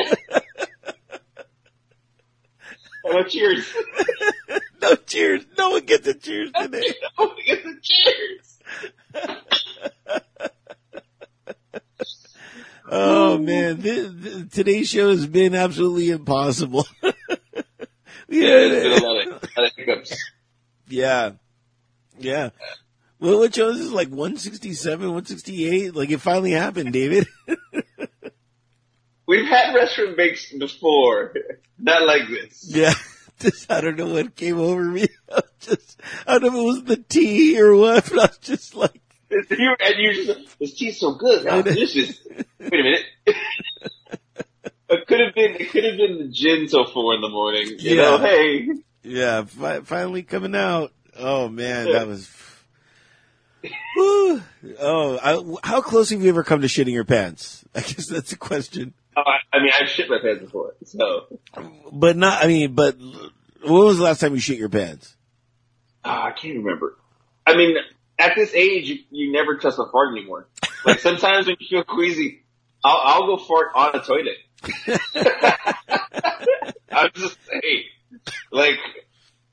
[3.12, 3.66] Oh, cheers.
[4.82, 5.44] no cheers.
[5.58, 6.94] No one gets a cheers today.
[7.18, 8.58] Oh, we get the cheers.
[12.92, 16.86] Oh man, th th today's show has been absolutely impossible.
[17.02, 20.16] Yeah, a yeah, lot of, a lot of hiccups.
[20.88, 21.32] yeah,
[22.18, 22.50] yeah.
[23.18, 23.90] Well, what show is this?
[23.90, 25.94] Like 167, 168?
[25.94, 27.26] Like it finally happened, David.
[29.30, 31.32] We've had restaurant bakes before.
[31.78, 32.64] Not like this.
[32.68, 32.94] yeah.
[33.38, 35.06] Just, I don't know what came over me.
[35.32, 38.38] I just, I don't know if it was the tea or what, but I was
[38.42, 41.46] just like, You, and you just, this tea's so good.
[41.46, 42.20] How delicious.
[42.28, 43.04] Wait a minute.
[44.90, 47.76] it could have been, it could have been the gin till four in the morning.
[47.78, 48.02] You Yeah.
[48.02, 48.68] know, hey.
[49.04, 50.92] yeah, fi- finally coming out.
[51.16, 52.30] Oh man, that was.
[53.96, 54.42] Whew.
[54.78, 55.18] Oh,
[55.62, 57.64] I, how close have you ever come to shitting your pants?
[57.74, 58.92] I guess that's a question.
[59.20, 61.26] Oh, I, I mean, I've shit my pants before, so.
[61.92, 65.16] But not, I mean, but when was the last time you shit your pants?
[66.04, 66.96] Ah, I can't remember.
[67.46, 67.76] I mean,
[68.18, 70.48] at this age, you, you never trust a fart anymore.
[70.84, 72.42] Like sometimes when you feel queasy,
[72.84, 74.38] I'll, I'll go fart on a toilet.
[76.92, 77.84] I'm just saying,
[78.50, 78.78] like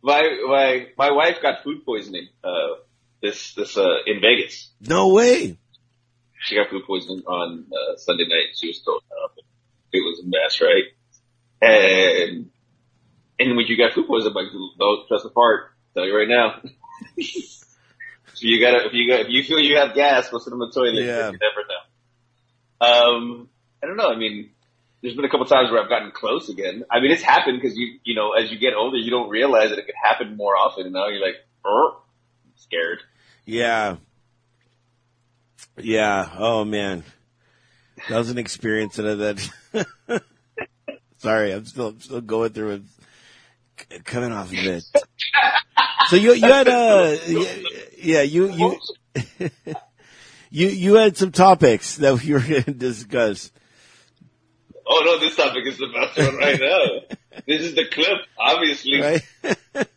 [0.01, 2.75] my my my wife got food poisoning uh
[3.21, 4.69] this this uh in Vegas.
[4.81, 5.57] No way.
[6.39, 8.55] She got food poisoning on uh, Sunday night.
[8.55, 9.36] She was thrown up.
[9.91, 10.83] It was a mess, right?
[11.61, 12.49] And
[13.39, 14.47] and when you got food poisoning, like,
[14.79, 15.71] don't trust the fart.
[15.93, 16.61] Tell you right now.
[17.21, 20.59] so you gotta if you got if you feel you have gas, go sit on
[20.59, 21.03] the toilet.
[21.03, 21.31] Yeah.
[21.31, 21.77] You never know.
[22.79, 23.49] Um,
[23.81, 24.09] I don't know.
[24.09, 24.51] I mean,
[25.01, 26.83] there's been a couple times where I've gotten close again.
[26.91, 29.69] I mean, it's happened because you you know as you get older, you don't realize
[29.69, 30.85] that it could happen more often.
[30.85, 31.37] And now you're like,
[32.55, 32.99] scared.
[33.45, 33.97] Yeah.
[35.77, 36.29] Yeah.
[36.37, 37.03] Oh man.
[38.09, 40.23] That was an experience that, that
[41.17, 42.81] Sorry, I'm still, I'm still going through it.
[43.91, 44.83] C- Coming off of it.
[46.07, 47.15] So you you had uh
[47.97, 48.79] yeah you you
[50.49, 53.51] you you had some topics that we were going to discuss.
[54.87, 57.15] Oh no, this topic is the best one right now.
[57.45, 59.01] this is the clip, obviously.
[59.01, 59.87] Right?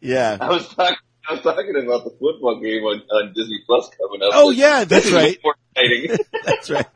[0.00, 0.38] yeah.
[0.40, 0.96] I was talking.
[1.28, 4.30] I was talking about the football game on, on Disney Plus coming up.
[4.34, 5.38] Oh yeah, that's right.
[6.44, 6.86] That's right.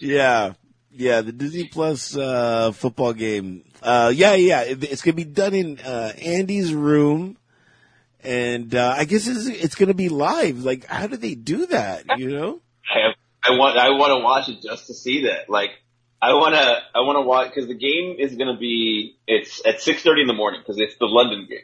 [0.00, 0.52] Yeah.
[0.90, 3.64] Yeah, the Disney Plus uh football game.
[3.82, 7.36] Uh yeah, yeah, it- it's going to be done in uh Andy's room
[8.22, 10.64] and uh I guess it's it's going to be live.
[10.64, 12.60] Like how do they do that, you know?
[12.94, 13.14] I have,
[13.44, 15.48] I want, I want to watch it just to see that.
[15.48, 15.70] Like,
[16.20, 16.60] I want to,
[16.94, 20.22] I want to watch because the game is going to be, it's at six thirty
[20.22, 21.60] in the morning because it's the London game,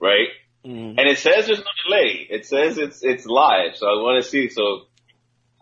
[0.00, 0.28] right?
[0.64, 0.98] Mhm.
[0.98, 2.26] And it says there's no delay.
[2.28, 4.48] It says it's it's live, so I want to see.
[4.48, 4.86] So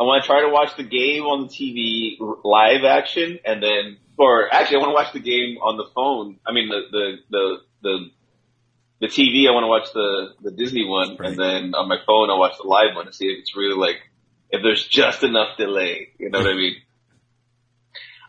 [0.01, 3.99] I want to try to watch the game on the TV live action, and then,
[4.17, 6.39] or actually, I want to watch the game on the phone.
[6.47, 8.11] I mean, the the the the,
[9.01, 9.47] the TV.
[9.49, 11.29] I want to watch the the Disney one, Right.
[11.31, 13.77] and then on my phone, I'll watch the live one to see if it's really
[13.79, 13.97] like
[14.51, 16.09] if there's just enough delay.
[16.19, 16.77] You know what I mean?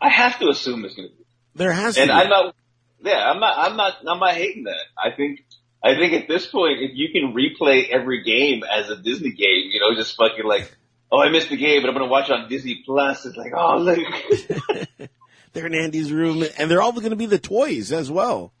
[0.00, 1.24] I have to assume it's going to be.
[1.54, 2.12] There has to And be.
[2.12, 2.54] I'm not,
[3.02, 4.84] yeah, I'm not, I'm not, I'm not hating that.
[5.02, 5.40] I think,
[5.86, 9.70] I think at this point, if you can replay every game as a Disney game,
[9.70, 10.76] you know, just fucking like,
[11.12, 13.24] oh, I missed the game, but I'm gonna watch it on Disney Plus.
[13.24, 13.98] It's like, oh, look.
[15.52, 18.52] they're in Andy's room and they're all going to be the toys as well.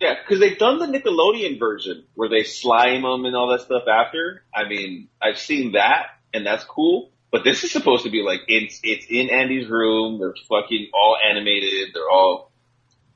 [0.00, 3.82] yeah, because they've done the Nickelodeon version where they slime them and all that stuff
[3.88, 4.42] after.
[4.54, 7.10] I mean, I've seen that, and that's cool.
[7.32, 10.18] But this is supposed to be like it's it's in Andy's room.
[10.20, 11.90] They're fucking all animated.
[11.92, 12.52] They're all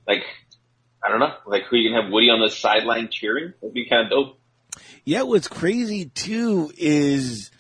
[0.07, 0.25] like,
[1.03, 3.55] I don't know, like who you can have Woody on the sideline cheering.
[3.61, 4.41] That'd be kind of dope.
[5.05, 7.51] Yeah, what's crazy too is,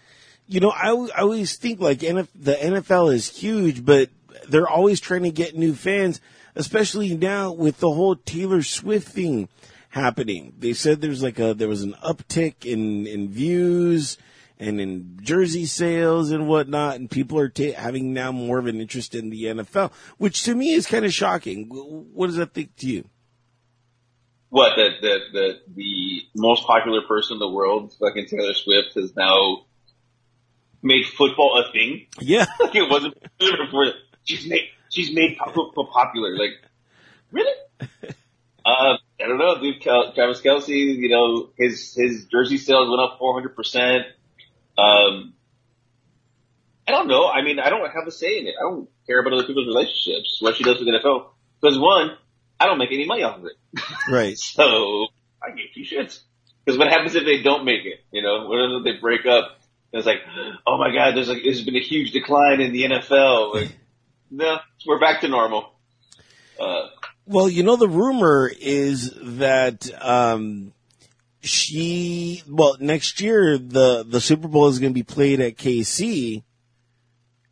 [0.46, 4.10] you know, I, I always think like NF, the NFL is huge, but
[4.48, 6.20] they're always trying to get new fans,
[6.54, 9.48] especially now with the whole Taylor Swift thing
[9.88, 10.54] happening.
[10.58, 14.18] They said there's like a, there was an uptick in, in views
[14.58, 18.80] and in jersey sales and whatnot, and people are ta- having now more of an
[18.80, 21.68] interest in the NFL, which to me is kind of shocking.
[21.68, 23.08] What does that think to you?
[24.50, 29.14] What the the the the most popular person in the world, fucking Taylor Swift, has
[29.16, 29.64] now
[30.82, 32.06] made football a thing.
[32.20, 32.46] Yeah.
[32.60, 33.86] Like it wasn't popular before.
[34.24, 36.36] She's made she's made football popular.
[36.36, 36.52] Like
[37.30, 37.52] really?
[38.62, 39.80] Uh, I don't know, dude.
[39.80, 44.04] Kel- Travis Kelce, you know, his his jersey sales went up four hundred percent.
[44.76, 45.32] Um,
[46.86, 47.26] I don't know.
[47.26, 48.54] I mean, I don't have a say in it.
[48.58, 50.38] I don't care about other people's relationships.
[50.40, 51.28] What she does with the NFL,
[51.60, 52.18] because one,
[52.60, 53.52] I don't make any money off of it.
[54.08, 54.38] Right.
[54.38, 55.06] So
[55.42, 56.20] I give two shits.
[56.64, 58.04] Because what happens if they don't make it?
[58.12, 59.58] You know, what if they break up?
[59.92, 60.18] And it's like,
[60.66, 63.54] oh my god, there's like there's been a huge decline in the NFL.
[63.54, 63.72] Like,
[64.30, 65.72] no, we're back to normal.
[66.60, 66.88] Uh,
[67.26, 70.72] Well, you know, the rumor is that um,
[71.40, 76.42] she, well, next year the the Super Bowl is going to be played at KC,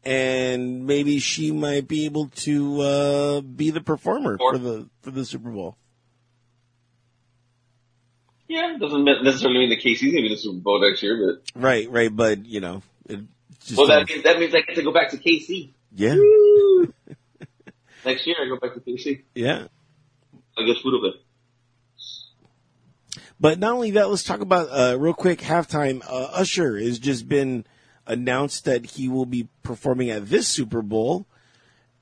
[0.04, 5.10] and maybe she might be able to uh, be the performer Or- for the for
[5.10, 5.76] the Super Bowl.
[8.48, 11.16] yeah, doesn't necessarily mean the KC's gonna be the Super Bowl next year,
[11.54, 13.20] but Right, right, but you know, it
[13.64, 16.14] just well, that means that means I get to go back to KC yeah,
[18.04, 18.36] next year.
[18.42, 19.22] I go back to KC.
[19.34, 19.66] yeah.
[20.56, 21.20] I get food of it.
[23.40, 26.02] But not only that, let's talk about uh, real quick halftime.
[26.04, 27.64] Uh, Usher has just been
[28.08, 31.26] announced that he will be performing at this Super Bowl,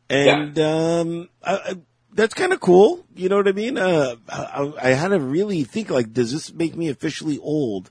[0.09, 1.75] and um, I, I,
[2.13, 3.05] that's kind of cool.
[3.15, 3.77] You know what I mean?
[3.77, 7.91] Uh, I, I had to really think like, does this make me officially old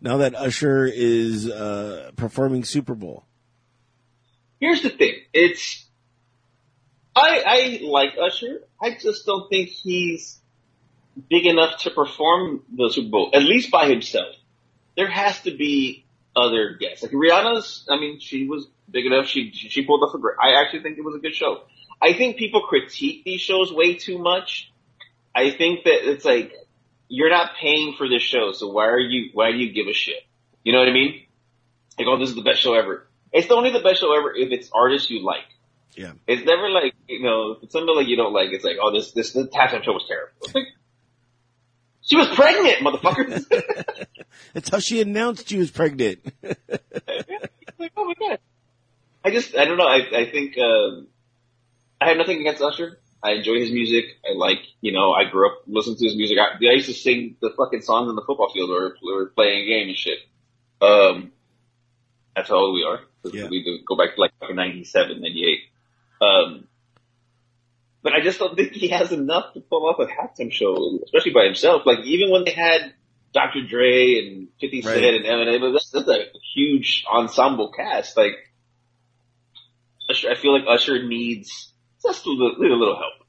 [0.00, 3.24] now that Usher is uh, performing Super Bowl?
[4.60, 5.14] Here's the thing.
[5.34, 5.86] It's
[7.14, 8.62] I I like Usher.
[8.80, 10.40] I just don't think he's
[11.28, 14.34] big enough to perform the Super Bowl, at least by himself.
[14.96, 16.05] There has to be
[16.36, 17.02] other guests.
[17.02, 19.26] Like Rihanna's, I mean, she was big enough.
[19.26, 20.36] She she pulled off a great.
[20.40, 21.62] I actually think it was a good show.
[22.00, 24.70] I think people critique these shows way too much.
[25.34, 26.52] I think that it's like
[27.08, 29.30] you're not paying for this show, so why are you?
[29.32, 30.22] Why do you give a shit?
[30.62, 31.22] You know what I mean?
[31.98, 33.06] Like, oh, this is the best show ever.
[33.32, 35.44] It's only the best show ever if it's artists you like.
[35.96, 36.12] Yeah.
[36.26, 38.92] It's never like, you know, if it's something like you don't like, it's like, oh,
[38.92, 40.32] this, this, this halftime show was terrible.
[40.42, 40.66] It's like,
[42.06, 43.44] she was pregnant, motherfucker.
[44.54, 46.20] That's how she announced she was pregnant.
[46.42, 48.38] like, oh my god.
[49.24, 51.08] I just, I don't know, I, I think, um,
[52.00, 52.98] I have nothing against Usher.
[53.22, 54.04] I enjoy his music.
[54.24, 56.38] I like, you know, I grew up listening to his music.
[56.38, 59.62] I, I used to sing the fucking songs in the football field or, or playing
[59.62, 60.18] a game and shit.
[60.80, 61.32] Um,
[62.36, 63.00] that's how old we are.
[63.24, 63.48] Yeah.
[63.48, 65.58] We go back to like fucking 97, 98.
[66.20, 66.68] Um,
[68.06, 71.32] but I just don't think he has enough to pull off a halftime show, especially
[71.32, 71.82] by himself.
[71.84, 72.94] Like even when they had
[73.32, 73.66] Dr.
[73.68, 75.14] Dre and 50 Cent Right.
[75.14, 78.16] and Eminem, that's, that's a huge ensemble cast.
[78.16, 78.34] Like,
[80.08, 83.28] Usher, I feel like Usher needs just a little, a little help.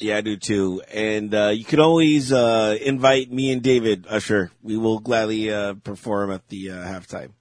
[0.00, 0.80] Yeah, I do too.
[0.90, 4.52] And uh, you can always uh, invite me and David Usher.
[4.62, 7.32] We will gladly uh, perform at the uh, halftime.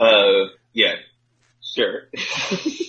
[0.00, 0.94] Uh, yeah,
[1.62, 2.08] sure.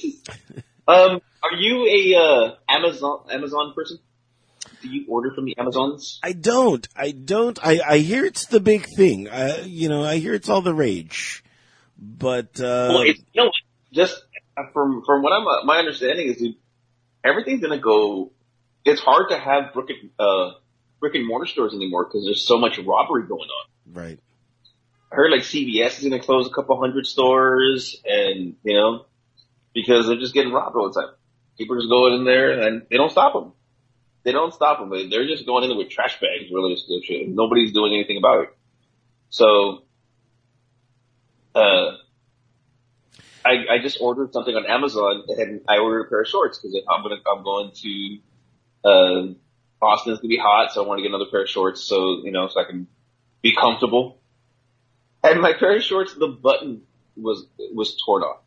[0.88, 4.00] um, are you a uh, Amazon Amazon person?
[4.82, 6.20] Do you order from the Amazons?
[6.24, 6.88] I don't.
[6.96, 7.58] I don't.
[7.66, 9.30] I, I hear it's the big thing.
[9.30, 11.44] I, you know, I hear it's all the rage.
[11.98, 13.52] But uh, well, it's, you know,
[13.92, 14.24] just
[14.58, 16.56] uh, from from what I'm uh, my understanding is, dude,
[17.24, 18.32] everything's gonna go.
[18.86, 20.54] It's hard to have brick and uh,
[21.00, 23.94] brick and mortar stores anymore because there's so much robbery going on.
[23.94, 24.20] right.
[25.12, 29.06] I heard like CVS is gonna close a couple hundred stores, and you know,
[29.74, 31.12] because they're just getting robbed all the time.
[31.58, 33.54] People just going in there and they don't stop them.
[34.24, 34.90] They don't stop them.
[35.10, 37.28] They're just going in there with trash bags, really, just shit.
[37.28, 38.58] Nobody's doing anything about it.
[39.30, 39.84] So,
[41.56, 41.98] uh,
[43.44, 46.80] I, I just ordered something on Amazon and I ordered a pair of shorts because
[46.88, 48.20] I'm gonna, I'm going to,
[48.88, 49.34] uh,
[49.80, 52.32] Boston's gonna be hot, so I want to get another pair of shorts so, you
[52.32, 52.88] know, so I can
[53.42, 54.20] be comfortable.
[55.24, 56.82] And my pair of shorts, the button
[57.16, 58.41] was, was torn off.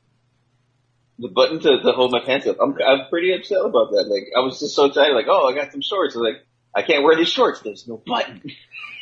[1.19, 2.57] The button to, to hold my pants up.
[2.61, 4.09] I'm, I'm pretty upset about that.
[4.09, 6.17] Like, I was just so excited, like, oh, I got some shorts.
[6.17, 7.61] I was like, I can't wear these shorts.
[7.61, 8.43] There's no button.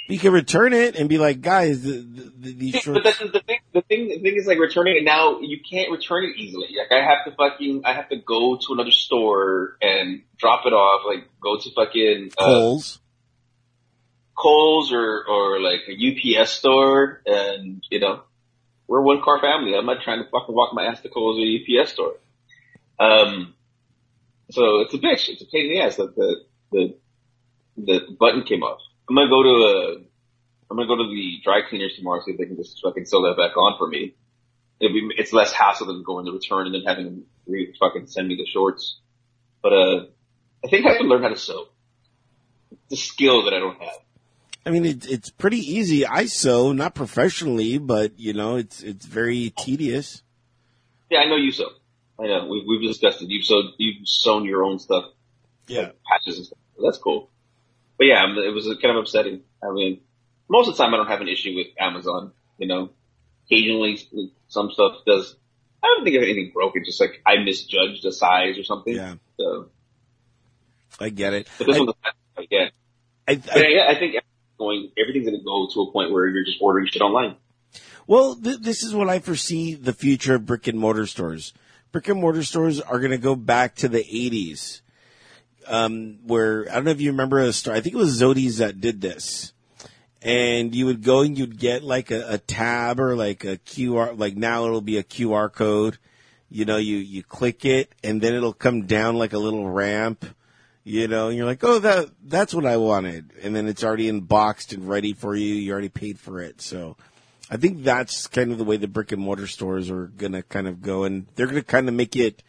[0.09, 3.01] You can return it and be like, guys, the, the, the, these but shorts.
[3.05, 3.59] that's the thing.
[3.73, 5.41] The thing, the thing is like returning it now.
[5.41, 6.67] You can't return it easily.
[6.77, 10.73] Like I have to fucking, I have to go to another store and drop it
[10.73, 11.03] off.
[11.07, 13.01] Like go to fucking uh, Kohl's.
[14.37, 18.23] Kohl's or or like a UPS store, and you know,
[18.93, 19.75] we're a one car family.
[19.75, 21.49] I'm not trying to fucking walk my ass to Kohl's or
[21.81, 22.13] UPS store.
[23.01, 23.55] Um,
[24.51, 25.31] so it's a bitch.
[25.31, 26.95] It's a pain in the ass that the the
[27.79, 28.81] the button came off.
[29.09, 29.95] I'm gonna go to a
[30.71, 33.23] I'm gonna go to the dry cleaners tomorrow see if they can just fucking sew
[33.23, 34.15] that back on for me.
[34.79, 38.09] It'd be, it's less hassle than going to return and then having them re- fucking
[38.09, 39.01] send me the shorts.
[39.63, 40.05] But uh,
[40.63, 41.69] I think I have to learn how to sew.
[42.91, 44.01] It's a skill that I don't have.
[44.65, 46.07] I mean, it, it's pretty easy.
[46.07, 50.23] I sew, not professionally, but you know, it's it's very tedious.
[51.11, 51.69] Yeah, I know you sew.
[52.19, 52.47] I know.
[52.47, 53.29] We've, we've discussed it.
[53.31, 55.07] You've sewed, you've sewn your own stuff,
[55.67, 55.91] Yeah.
[56.09, 56.59] patches and stuff.
[56.83, 57.29] That's cool.
[57.99, 59.43] But yeah, um, it was kind of upsetting.
[59.63, 60.01] I mean,
[60.49, 62.91] most of the time I don't have an issue with Amazon, you know.
[63.47, 63.99] Occasionally
[64.49, 65.37] some stuff does,
[65.83, 68.95] I don't think of anything broken, just like I misjudged the size or something.
[68.95, 69.15] Yeah.
[69.39, 69.69] So,
[71.01, 71.49] I get it.
[71.59, 72.73] but this I, I get.
[73.29, 74.15] I, I, yeah, I think
[74.63, 77.37] going, everything's going to go to a point where you're just ordering shit online.
[78.07, 81.53] well, th- this is what I foresee the future of brick and mortar stores.
[81.93, 84.81] Brick and mortar stores are going to go back to the 80s.
[85.67, 87.75] Um, where I don't know if you remember a store.
[87.75, 89.53] I think it was Zody's that did this.
[90.21, 94.19] And you would go and you'd get like a, a tab or like a QR,
[94.19, 95.99] like now it'll be a QR code.
[96.49, 100.25] You know, you, you click it and then it'll come down like a little ramp,
[100.85, 103.33] you know, and you're like, oh, that, that's what I wanted.
[103.43, 105.55] And then it's already unboxed and ready for you.
[105.55, 106.61] You already paid for it.
[106.61, 106.97] So
[107.51, 110.43] I think that's kind of the way the brick and mortar stores are going to
[110.43, 112.43] kind of go and they're going to kind of make it,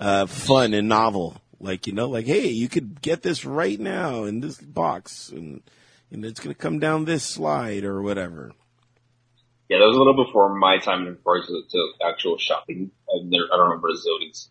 [0.00, 1.40] uh, fun and novel.
[1.60, 5.62] Like, you know, like, hey, you could get this right now in this box and,
[6.10, 8.52] and it's going to come down this slide or whatever.
[9.68, 12.90] Yeah, that was a little before my time in regards to, to actual shopping.
[13.24, 14.48] Never, I don't remember Zody's.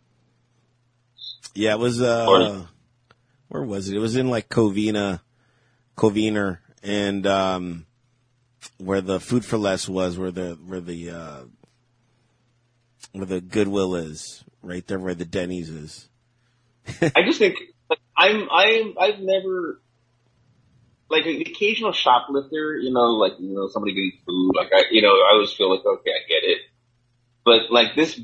[1.54, 2.66] Yeah, it was, uh,
[3.56, 3.96] where was it?
[3.96, 5.22] It was in like Covina,
[5.98, 7.86] Covina, and, um,
[8.78, 11.44] where the food for less was, where the, where the, uh,
[13.14, 16.10] where the Goodwill is, right there where the Denny's is.
[17.02, 17.58] I just think
[17.90, 19.82] like, I'm I'm I've never
[21.10, 25.02] like an occasional shoplifter, you know, like you know somebody getting food, like I you
[25.02, 26.60] know I always feel like okay I get it,
[27.44, 28.20] but like this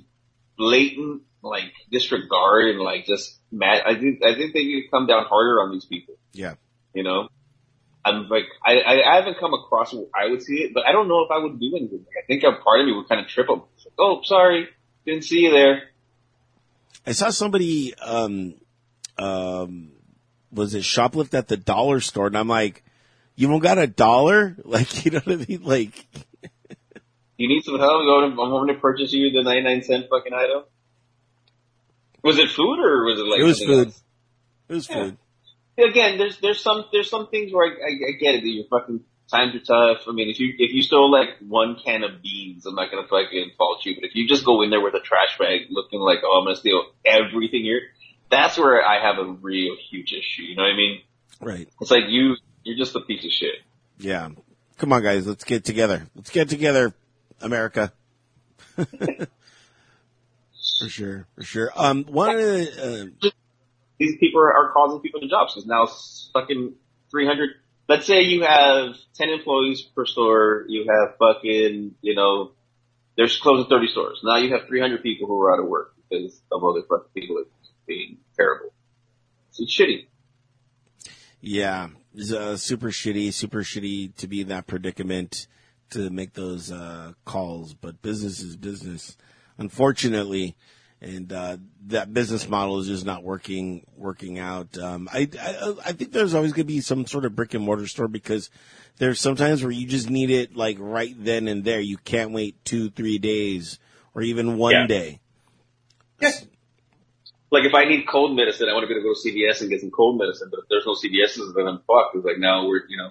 [0.57, 5.07] blatant like disregard and like just mad, I think I think they need to come
[5.07, 6.55] down harder on these people, Yeah.
[6.93, 7.29] you know.
[8.03, 11.07] I'm like I I, haven't come across where I would see it, but I don't
[11.07, 12.03] know if I would do anything.
[12.17, 13.59] I think a part of me would kind of trip them.
[13.59, 14.67] Like, oh, sorry,
[15.05, 15.83] didn't see you there.
[17.05, 18.55] I saw somebody, um,
[19.17, 19.91] um,
[20.51, 22.27] was it shoplift at the dollar store?
[22.27, 22.83] And I'm like,
[23.35, 24.55] you don't got a dollar?
[24.65, 25.63] Like, you know what I mean?
[25.63, 26.05] Like,
[27.37, 28.03] You need some help?
[28.05, 30.63] Go to, I'm going to purchase you the 99 cent fucking item.
[32.23, 33.87] Was it food or was it like It was food.
[33.87, 34.03] else?
[34.69, 34.95] it was Yeah.
[35.03, 35.17] food.
[35.77, 38.41] Again, there's there's some there's some things where I, I, I get it.
[38.41, 39.01] That your fucking
[39.31, 39.59] times are
[39.95, 40.03] tough.
[40.07, 43.07] I mean, if you if you stole like one can of beans, I'm not gonna
[43.07, 43.95] fucking fault you.
[43.95, 46.45] But if you just go in there with a trash bag, looking like oh I'm
[46.45, 47.81] gonna steal everything here,
[48.29, 50.43] That's where I have a real huge issue.
[50.43, 51.01] You know what I mean?
[51.39, 51.69] Right.
[51.79, 53.55] It's like you, you're just a piece of shit.
[53.97, 54.29] Yeah.
[54.77, 55.25] Come on, guys.
[55.25, 56.07] Let's get together.
[56.15, 56.93] Let's get together,
[57.41, 57.91] America.
[60.81, 61.27] for sure.
[61.35, 61.71] For sure.
[61.75, 63.29] Um, one of the, uh,
[63.99, 66.73] These people are, are causing people to jobs because now it's fucking
[67.11, 67.49] 300.
[67.87, 70.65] Let's say you have 10 employees per store.
[70.67, 72.51] You have fucking, you know,
[73.17, 74.19] there's close to 30 stores.
[74.23, 77.37] Now you have 300 people who are out of work because of other fucking people
[77.39, 77.45] are
[77.85, 78.73] being terrible.
[79.51, 80.07] So it's shitty.
[81.41, 85.47] yeah, it's, uh, super shitty, super shitty to be in that predicament
[85.89, 89.17] to make those, uh, calls, but business is business.
[89.61, 90.55] Unfortunately,
[91.01, 91.57] and uh,
[91.87, 94.75] that business model is just not working working out.
[94.75, 97.63] Um, I, I I think there's always going to be some sort of brick and
[97.63, 98.49] mortar store because
[98.97, 101.79] there's sometimes where you just need it like right then and there.
[101.79, 103.77] You can't wait two three days
[104.15, 104.87] or even one Yeah.
[104.87, 105.19] day.
[106.19, 106.43] Yes.
[107.51, 109.61] Like if I need cold medicine, I want to be able to go to CVS
[109.61, 110.47] and get some cold medicine.
[110.49, 112.15] But if there's no CVS's, then I'm fucked.
[112.15, 113.09] It's like now we're, you know,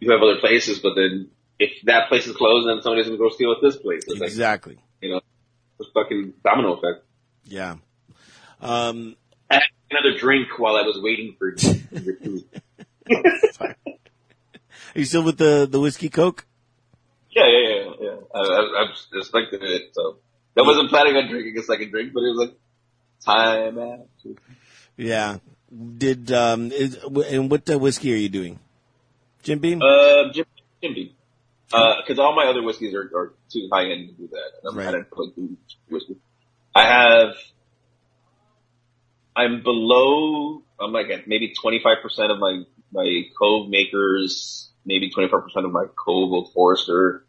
[0.00, 3.30] you have other places, but then if that place is closed, then somebody's gonna go
[3.30, 4.02] steal at this place.
[4.06, 4.78] It's like, Exactly.
[5.00, 5.20] you know,
[5.78, 7.04] it's fucking domino effect.
[7.44, 7.76] Yeah.
[8.60, 9.16] Um,
[9.50, 12.44] I had another drink while I was waiting for your food.
[13.64, 13.74] are
[14.94, 16.46] you still with the the whiskey coke?
[17.30, 18.16] Yeah, yeah, yeah, yeah.
[18.34, 20.18] I, I, I expected it, so
[20.56, 22.58] I wasn't planning on drinking a second drink, but it was like
[23.24, 24.08] time out.
[24.96, 25.38] Yeah.
[25.98, 28.58] Did um is, and what uh, whiskey are you doing?
[29.42, 29.82] Jim Beam.
[29.82, 30.46] Uh, Jim,
[30.82, 31.10] Jim Beam.
[31.72, 34.68] Uh, cause all my other whiskeys are, are too high end to do that.
[34.68, 34.92] I'm, Right.
[34.92, 35.56] Don't put do
[35.88, 36.16] whiskey.
[36.74, 37.34] I have,
[39.34, 42.62] I'm below, I'm like at maybe 25% of my,
[42.92, 47.24] my Cove makers, maybe 25% of my Cove Old Forester.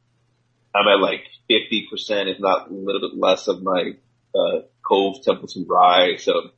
[0.76, 3.94] I'm at like 50%, if not a little bit less of my,
[4.36, 6.18] uh, Cove Templeton Rye.
[6.18, 6.52] So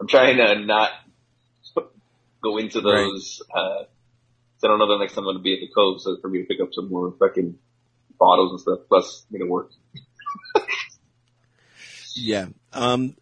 [0.00, 0.90] I'm trying to not
[2.42, 2.84] go into Right.
[2.84, 3.84] those, uh,
[4.58, 6.16] so I don't know the next time I'm going to be at the Cove, so
[6.20, 7.58] for me to pick up some more fucking
[8.18, 9.70] bottles and stuff, plus make it work.
[12.16, 12.46] Yeah.
[12.72, 13.16] Um,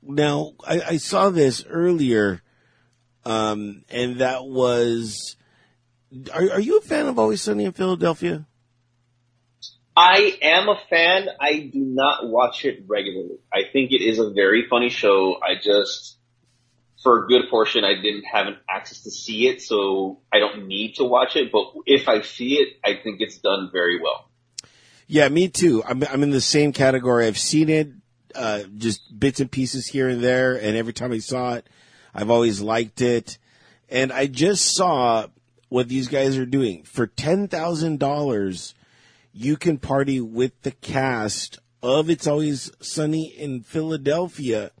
[0.00, 2.42] now I, I saw this earlier,
[3.24, 5.36] um, and that was.
[6.32, 8.46] Are, are you a fan of Always Sunny in Philadelphia?
[9.94, 11.28] I am a fan.
[11.40, 13.40] I do not watch it regularly.
[13.52, 15.38] I think it is a very funny show.
[15.42, 16.17] I just,
[17.08, 20.68] for a good portion, I didn't have an access to see it, so I don't
[20.68, 21.50] need to watch it.
[21.50, 24.28] But if I see it, I think it's done very well.
[25.06, 25.82] Yeah, me too.
[25.88, 27.26] I'm I'm in the same category.
[27.26, 27.88] I've seen it,
[28.34, 31.66] uh, just bits and pieces here and there, and every time I saw it,
[32.14, 33.38] I've always liked it.
[33.88, 35.28] And I just saw
[35.70, 38.74] what these guys are doing for ten thousand dollars.
[39.32, 44.72] You can party with the cast of It's Always Sunny in Philadelphia,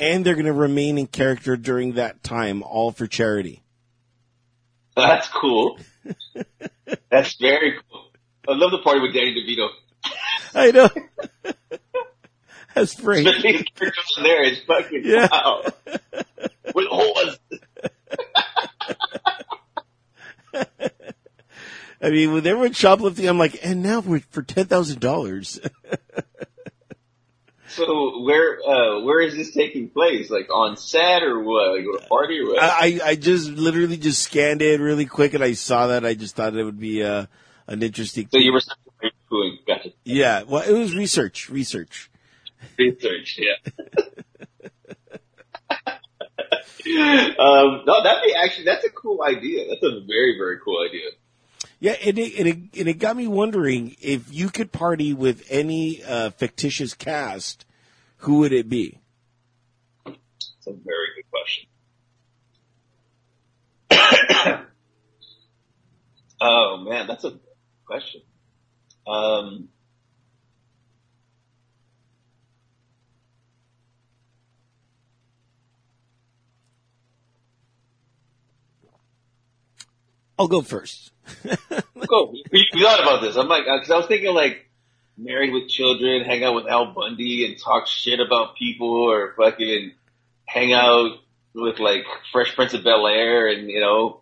[0.00, 3.62] and they're going to remain in character during that time, all for charity.
[4.96, 5.78] That's cool.
[7.10, 8.10] That's very cool.
[8.48, 9.68] I love the party with Danny DeVito.
[10.54, 10.88] I know.
[12.74, 13.26] That's great.
[13.26, 15.28] Especially his character in there is fucking Yeah.
[15.30, 15.62] wow.
[16.74, 17.38] With.
[22.02, 25.58] I mean, with everyone shoplifting, I'm like, and now we're for ten thousand dollars.
[27.76, 30.30] So where uh where is this taking place?
[30.30, 31.76] Like on set or what?
[31.76, 32.62] Like a party or what?
[32.62, 36.04] I I just literally just scanned it really quick, and I saw that.
[36.06, 37.26] I just thought it would be uh,
[37.66, 38.28] an interesting.
[38.30, 38.62] so you were
[39.30, 39.90] doing gotcha.
[40.04, 42.10] Yeah, well, it was research, research.
[42.78, 43.72] Research, yeah.
[47.38, 49.66] um, no, that'd be actually that's a cool idea.
[49.68, 51.10] That's a very very cool idea.
[51.78, 55.44] Yeah, and it, and it and it got me wondering if you could party with
[55.50, 57.66] any uh, fictitious cast,
[58.18, 58.98] who would it be?
[60.06, 61.66] It's a very good question.
[66.40, 67.38] oh man, that's a
[67.86, 68.22] question.
[69.06, 69.68] Um,
[80.38, 81.12] I'll go first.
[82.08, 82.32] cool.
[82.52, 83.36] We, we thought about this.
[83.36, 84.68] I'm like, uh, because I was thinking like
[85.16, 89.92] married with children, hang out with Al Bundy and talk shit about people, or fucking
[90.44, 91.18] hang out
[91.54, 94.20] with like Fresh Prince of Bel Air and you know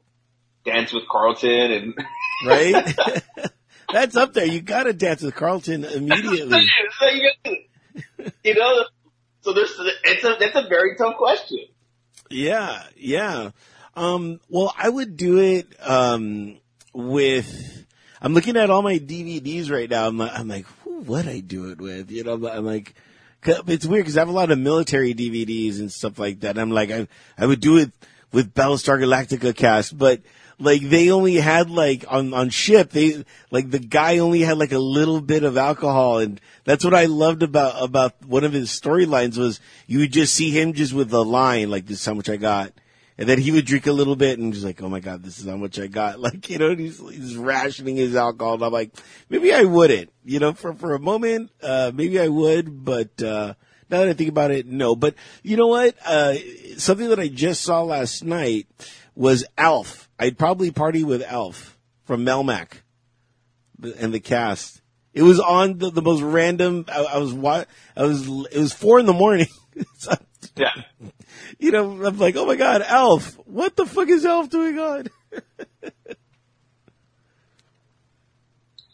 [0.64, 1.94] dance with Carlton and
[2.44, 2.96] Right?
[3.92, 4.46] That's up there.
[4.46, 6.66] You got to dance with Carlton immediately.
[8.42, 8.84] You know,
[9.42, 11.60] so there's it's a it's a very tough question.
[12.30, 13.50] Yeah, yeah.
[13.96, 16.58] Um, well, I would do it um,
[16.92, 17.86] with.
[18.20, 20.06] I'm looking at all my DVDs right now.
[20.06, 22.10] I'm like, I'm like, would I do it with?
[22.10, 22.94] You know, I'm like,
[23.44, 26.58] It's weird because I have a lot of military DVDs and stuff like that.
[26.58, 27.92] I'm like, I, I would do it
[28.32, 30.22] with Battlestar Galactica cast, but
[30.58, 34.72] like they only had like on on ship they like the guy only had like
[34.72, 38.68] a little bit of alcohol and that's what I loved about about one of his
[38.70, 42.14] storylines was you would just see him just with a line like this is how
[42.14, 42.72] much I got
[43.16, 45.38] and then he would drink a little bit and just like oh my god this
[45.38, 48.72] is how much I got like you know he's, he's rationing his alcohol and I'm
[48.72, 48.90] like
[49.28, 53.54] maybe I wouldn't you know for for a moment uh maybe I would but uh
[53.90, 54.96] now that I think about it, no.
[54.96, 55.94] But you know what?
[56.04, 56.34] Uh,
[56.76, 58.66] something that I just saw last night
[59.14, 60.08] was Alf.
[60.18, 62.80] I'd probably party with Alf from Melmac
[63.82, 64.80] and the cast.
[65.12, 66.86] It was on the, the most random.
[66.88, 68.26] I, I was I was.
[68.50, 69.48] It was four in the morning.
[70.56, 70.72] yeah.
[71.58, 73.38] You know, I'm like, oh my god, Alf!
[73.46, 75.08] What the fuck is Alf doing on?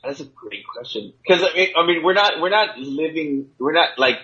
[0.03, 1.12] That's a great question.
[1.22, 4.16] Because I mean, I mean, we're not, we're not living, we're not like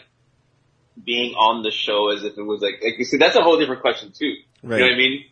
[1.03, 3.59] being on the show as if it was like, like you see, that's a whole
[3.59, 4.37] different question too.
[4.63, 4.79] Right.
[4.79, 5.25] You know what I mean?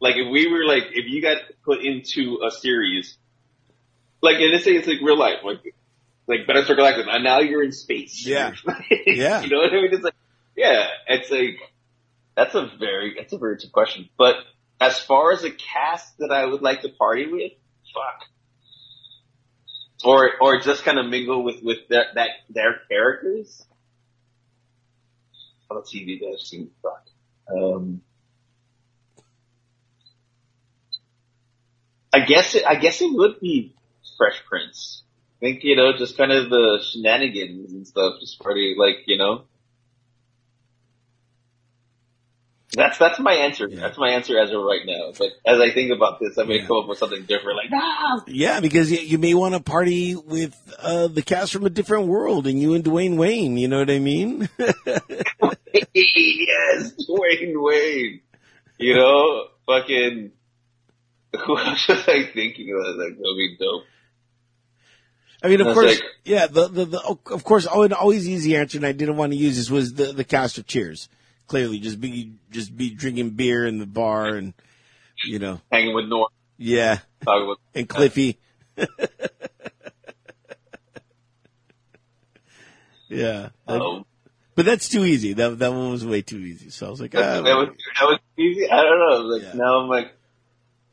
[0.00, 3.16] Like if we were like, if you got put into a series,
[4.20, 5.74] like, and let's say it's like real life, like,
[6.26, 8.26] like Battlestar Galactica, and now you're in space.
[8.26, 8.52] Yeah.
[9.06, 9.42] yeah.
[9.42, 9.90] You know what I mean?
[9.92, 10.14] It's like,
[10.56, 11.58] yeah, it's like,
[12.36, 14.08] that's a very, that's a very good question.
[14.18, 14.36] But
[14.80, 17.52] as far as a cast that I would like to party with,
[17.92, 18.28] fuck.
[20.04, 23.64] Or, or just kind of mingle with, with that, that, their characters
[25.70, 26.70] on TV that I've seen.
[26.82, 27.06] Fuck.
[27.50, 28.02] Um,
[32.12, 33.74] I guess it, I guess it would be
[34.16, 35.02] Fresh Prince.
[35.38, 39.18] I think, you know, just kind of the shenanigans and stuff, just pretty, like, you
[39.18, 39.44] know.
[42.74, 43.68] That's, that's my answer.
[43.68, 43.80] Yeah.
[43.80, 45.12] That's my answer as of right now.
[45.16, 46.66] But as I think about this, I may yeah.
[46.66, 48.22] come up with something different, like, ah!
[48.26, 52.46] Yeah, because you may want to party with, uh, the cast from a different world
[52.46, 54.48] and you and Dwayne Wayne, you know what I mean?
[54.58, 54.72] yes,
[57.08, 58.20] Dwayne Wayne.
[58.78, 60.32] You know, fucking,
[61.44, 62.96] who else was I thinking of?
[62.96, 63.84] Like, that'd be dope.
[65.42, 68.78] I mean, of I course, like, yeah, the, the, the, of course, always easy answer,
[68.78, 71.10] and I didn't want to use this was the, the cast of Cheers.
[71.46, 74.54] Clearly, just be, just be drinking beer in the bar and,
[75.24, 75.60] you know.
[75.70, 76.28] Hanging with Norm.
[76.56, 76.98] Yeah.
[77.24, 78.38] Talking with, and Cliffy.
[83.08, 83.50] yeah.
[83.66, 84.04] Um,
[84.54, 85.32] but that's too easy.
[85.32, 86.70] That that one was way too easy.
[86.70, 87.68] So I was like, ah, that, was
[87.98, 88.70] that was easy.
[88.70, 89.16] I don't know.
[89.26, 89.52] Like yeah.
[89.54, 90.12] now I'm like,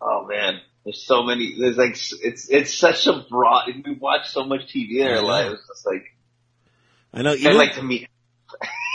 [0.02, 1.56] oh man, there's so many.
[1.60, 1.92] There's like
[2.24, 3.68] it's it's such a broad.
[3.86, 5.62] We watch so much TV in our lives.
[5.70, 6.16] It's like
[7.14, 7.34] I know.
[7.34, 8.08] I'd like to meet.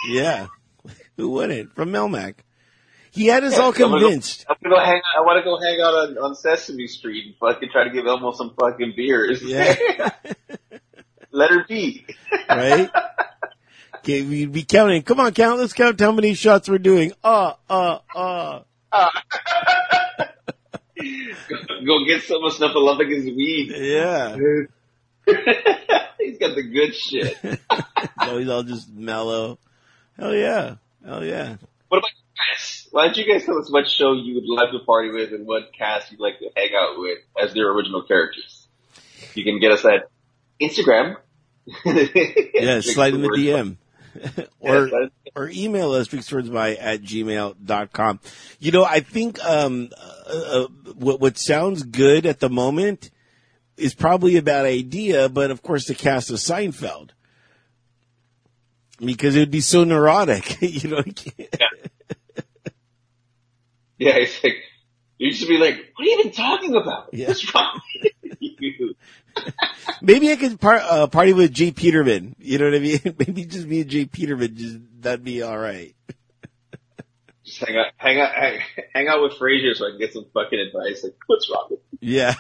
[0.09, 0.49] yeah,
[1.17, 2.37] who wouldn't from Melmac?
[3.11, 4.45] He had us yeah, all convinced.
[4.49, 5.01] I'm gonna go, hang.
[5.17, 8.07] I want to go hang out on, on Sesame Street and fucking try to give
[8.07, 9.43] Elmo some fucking beers.
[9.43, 9.75] Yeah.
[11.31, 12.07] Let her be.
[12.49, 12.91] right.
[13.97, 15.03] Okay, we'd be counting.
[15.03, 15.59] Come on, count.
[15.59, 17.11] Let's count how many shots we're doing.
[17.25, 18.61] Uh, uh, uh.
[18.93, 19.11] uh.
[21.85, 23.73] Go get some of Snuffleupagus weed.
[23.75, 24.37] Yeah.
[26.21, 27.37] he's got the good shit.
[28.21, 29.59] no, he's all just mellow.
[30.17, 30.77] Hell yeah.
[31.07, 31.57] Hell yeah.
[31.89, 32.89] What about you guys?
[32.91, 35.47] Why don't you guys tell us what show you would love to party with and
[35.47, 38.67] what cast you'd like to hang out with as their original characters?
[39.35, 40.11] You can get us at
[40.61, 41.17] Instagram.
[41.85, 43.77] yeah, slide in the DM.
[44.61, 44.89] or
[45.35, 48.21] or email us by at gmail.com.
[48.59, 49.91] You know, I think um,
[50.27, 53.11] uh, uh, what what sounds good at the moment
[53.77, 57.11] is probably a bad idea, but of course the cast of Seinfeld.
[58.99, 61.03] Because it would be so neurotic, you know.
[61.37, 61.69] yeah.
[63.99, 64.57] yeah, it's like
[65.19, 67.11] you used to be like, "What are you even talking about?
[67.13, 67.29] Yeah.
[67.29, 68.95] What's wrong with you?"
[70.03, 71.71] Maybe I could par- uh, party with J.
[71.73, 72.37] Peterman.
[72.39, 73.01] You know what I mean?
[73.19, 74.05] Maybe just me and J.
[74.07, 74.57] Peterman.
[74.57, 75.95] Just that'd be all right.
[77.45, 78.61] just hang out, hang out, hang,
[78.95, 81.05] hang out with Frasier so I can get some fucking advice.
[81.05, 81.99] Like, what's wrong with you?
[82.01, 82.35] Yeah,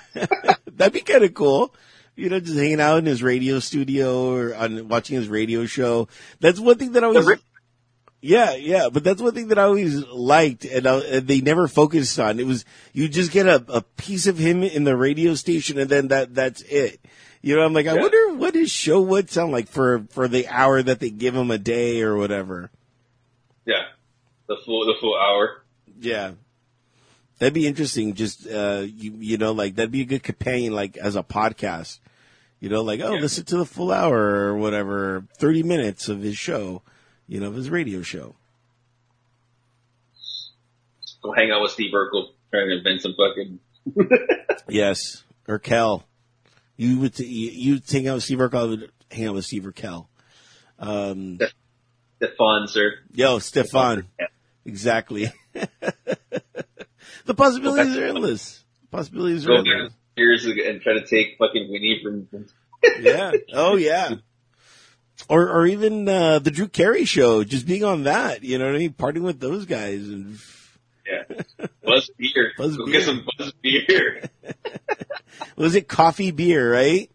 [0.72, 1.74] that'd be kind of cool.
[2.16, 6.08] You know, just hanging out in his radio studio or on watching his radio show.
[6.40, 7.38] That's one thing that I was.
[8.22, 11.68] Yeah, yeah, but that's one thing that I always liked, and, I, and, they never
[11.68, 12.40] focused on.
[12.40, 15.88] It was you just get a, a piece of him in the radio station, and
[15.88, 16.98] then that that's it.
[17.42, 20.48] You know, I'm like, I wonder what his show would sound like for for the
[20.48, 22.70] hour that they give him a day or whatever.
[23.64, 23.84] Yeah,
[24.48, 25.62] the full the full hour.
[26.00, 26.32] Yeah,
[27.38, 28.14] that'd be interesting.
[28.14, 32.00] Just uh, you you know, like that'd be a good companion, like as a podcast.
[32.66, 33.20] You know, like oh, yeah.
[33.20, 36.82] listen to the full hour or whatever, thirty minutes of his show
[37.28, 38.34] you know, of his radio show.
[41.22, 43.58] Go hang out with Steve Urkel, trying to invent some fucking.
[44.68, 46.04] yes, Urkel.
[46.76, 48.58] You would you would hang out with Steve Urkel.
[48.58, 50.06] I would hang out with Steve Urkel.
[50.78, 51.38] Um,
[52.16, 52.94] Stefan, sir.
[53.12, 54.06] Yo, Stefan.
[54.64, 55.32] Exactly.
[55.52, 58.64] the possibilities are endless.
[58.90, 59.92] Possibilities are Go back endless.
[60.16, 62.28] Years and try to take fucking Winnie from.
[63.00, 63.32] Yeah.
[63.52, 64.16] Oh yeah.
[65.28, 68.74] Or or even uh, the Drew Carey show, just being on that, you know what
[68.74, 68.92] I mean?
[68.92, 70.38] Partying with those guys and
[71.06, 71.22] Yeah.
[71.84, 72.52] Buzz beer.
[72.58, 72.98] Buzz Go beer.
[72.98, 74.22] get some Buzz beer.
[75.56, 77.10] was it coffee beer, right?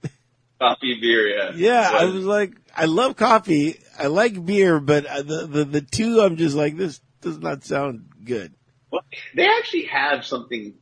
[0.60, 1.52] Coffee beer, yeah.
[1.56, 5.82] Yeah, I was like, I love coffee, I like beer, but uh, the the the
[5.82, 8.54] two, I'm just like, this does not sound good.
[8.92, 9.02] Well,
[9.36, 10.74] they actually have something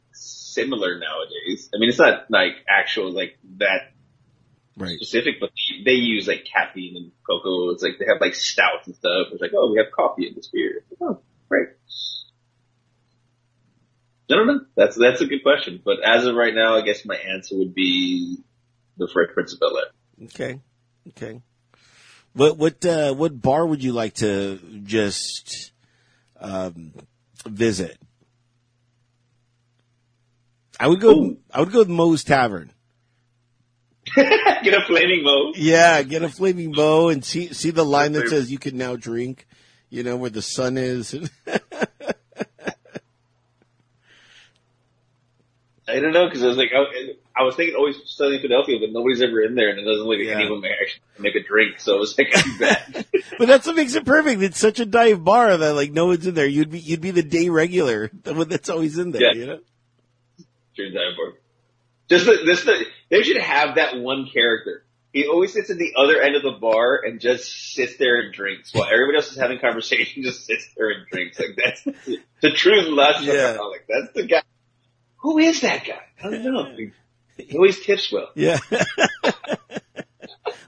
[0.64, 1.70] similar nowadays.
[1.74, 3.92] I mean, it's not like actual like that
[4.78, 4.96] Right.
[4.96, 5.50] specific, but
[5.84, 7.72] they use like caffeine and cocoa.
[7.72, 9.28] It's like they have like stouts and stuff.
[9.34, 10.86] It's like, oh, we have coffee in this beer.
[11.02, 11.68] Oh, great.
[14.32, 14.62] I don't know.
[14.78, 15.82] That's that's a good question.
[15.84, 18.38] But as of right now, I guess my answer would be
[18.98, 20.26] the Fresh Prince of Bel Air.
[20.28, 20.60] Okay.
[21.10, 21.42] Okay.
[22.34, 25.72] What what uh, what bar would you like to just
[26.40, 26.94] um,
[27.46, 27.98] visit?
[30.80, 31.12] I would go.
[31.24, 31.38] Ooh.
[31.54, 32.72] I would go with Moe's Tavern.
[34.16, 35.54] Get a flaming Moe.
[35.56, 38.96] Yeah, get a flaming Moe and see see the line that says you can now
[38.96, 39.46] drink.
[39.90, 41.14] You know where the sun is.
[45.88, 46.84] I don't know because I was like, I,
[47.36, 50.20] I was thinking always Southern Philadelphia, but nobody's ever in there, and it doesn't look
[50.20, 50.36] like Yeah.
[50.36, 51.80] anyone may actually make a drink.
[51.80, 53.06] So it was like, I'm bad.
[53.40, 54.42] but that's what makes it perfect.
[54.42, 56.46] It's such a dive bar that like no one's in there.
[56.46, 59.22] You'd be you'd be the day regular, the one that's always in there.
[59.22, 59.34] Yeah.
[59.34, 59.60] You know.
[60.80, 61.34] Turns out, bro.
[62.10, 64.86] Just the, this, the, they should have that one character.
[65.12, 68.34] He always sits at the other end of the bar and just sits there and
[68.34, 70.24] drinks while everybody else is having conversation.
[70.24, 71.38] Just sits there and drinks.
[71.40, 71.84] Like that's
[72.42, 73.34] the, true lust Yeah.
[73.34, 73.88] alcoholic.
[73.90, 74.44] That's the guy.
[75.18, 76.00] Who is that guy?
[76.24, 76.76] I don't know.
[77.38, 78.30] He always tips well.
[78.36, 78.60] Yeah.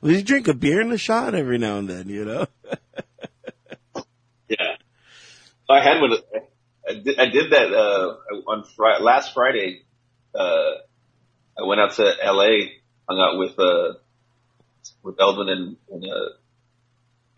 [0.02, 2.10] well, you drink a beer and a shot every now and then.
[2.10, 2.48] You know.
[4.50, 4.76] Yeah.
[5.70, 6.14] I had one.
[6.90, 8.16] I did, I did that uh,
[8.48, 9.84] on Friday, last Friday.
[10.34, 10.72] Uh,
[11.58, 12.72] I went out to L.A.
[13.10, 13.94] hung out with uh,
[15.04, 16.30] with Elvin and and, uh,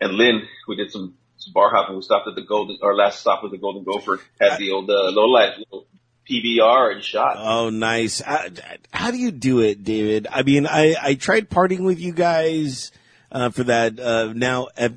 [0.00, 0.42] and Lynn.
[0.68, 1.96] We did some, some bar hopping.
[1.96, 2.78] We stopped at the Golden.
[2.82, 4.20] Our last stop was the Golden Gopher.
[4.40, 5.86] Had the old uh, low life little
[6.28, 7.36] PBR and shot.
[7.38, 8.20] Oh, nice.
[8.20, 8.48] Uh,
[8.92, 10.26] how do you do it, David?
[10.30, 12.92] I mean, I, I tried partying with you guys,
[13.30, 14.88] uh, for that, uh, now, uh,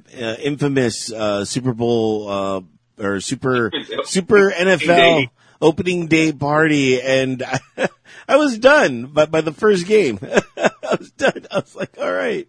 [0.41, 2.61] infamous, uh, Super Bowl, uh,
[3.03, 3.71] or Super,
[4.05, 5.29] Super NFL.
[5.61, 7.59] Opening day party and I,
[8.27, 10.19] I was done by, by the first game.
[10.57, 11.45] I was done.
[11.51, 12.47] I was like, all right.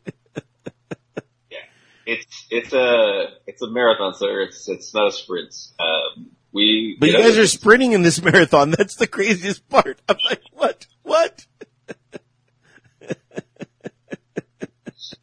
[1.50, 1.58] yeah.
[2.06, 4.42] It's it's a it's a marathon, sir.
[4.42, 5.54] It's it's not a sprint.
[5.78, 8.70] Um, we But you know, guys are sprinting in this marathon.
[8.70, 10.00] That's the craziest part.
[10.08, 10.86] I'm like, what?
[11.02, 11.46] What?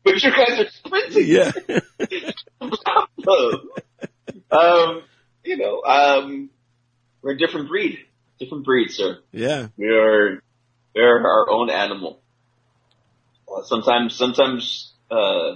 [0.03, 1.25] but you guys are sprinting.
[1.27, 1.51] Yeah.
[4.51, 5.03] um,
[5.43, 6.49] you know, um,
[7.21, 7.99] we're a different breed.
[8.39, 9.19] Different breed, sir.
[9.31, 9.67] yeah.
[9.77, 10.41] We are,
[10.93, 12.19] we're our own animal.
[13.47, 15.55] Uh, sometimes, sometimes, uh,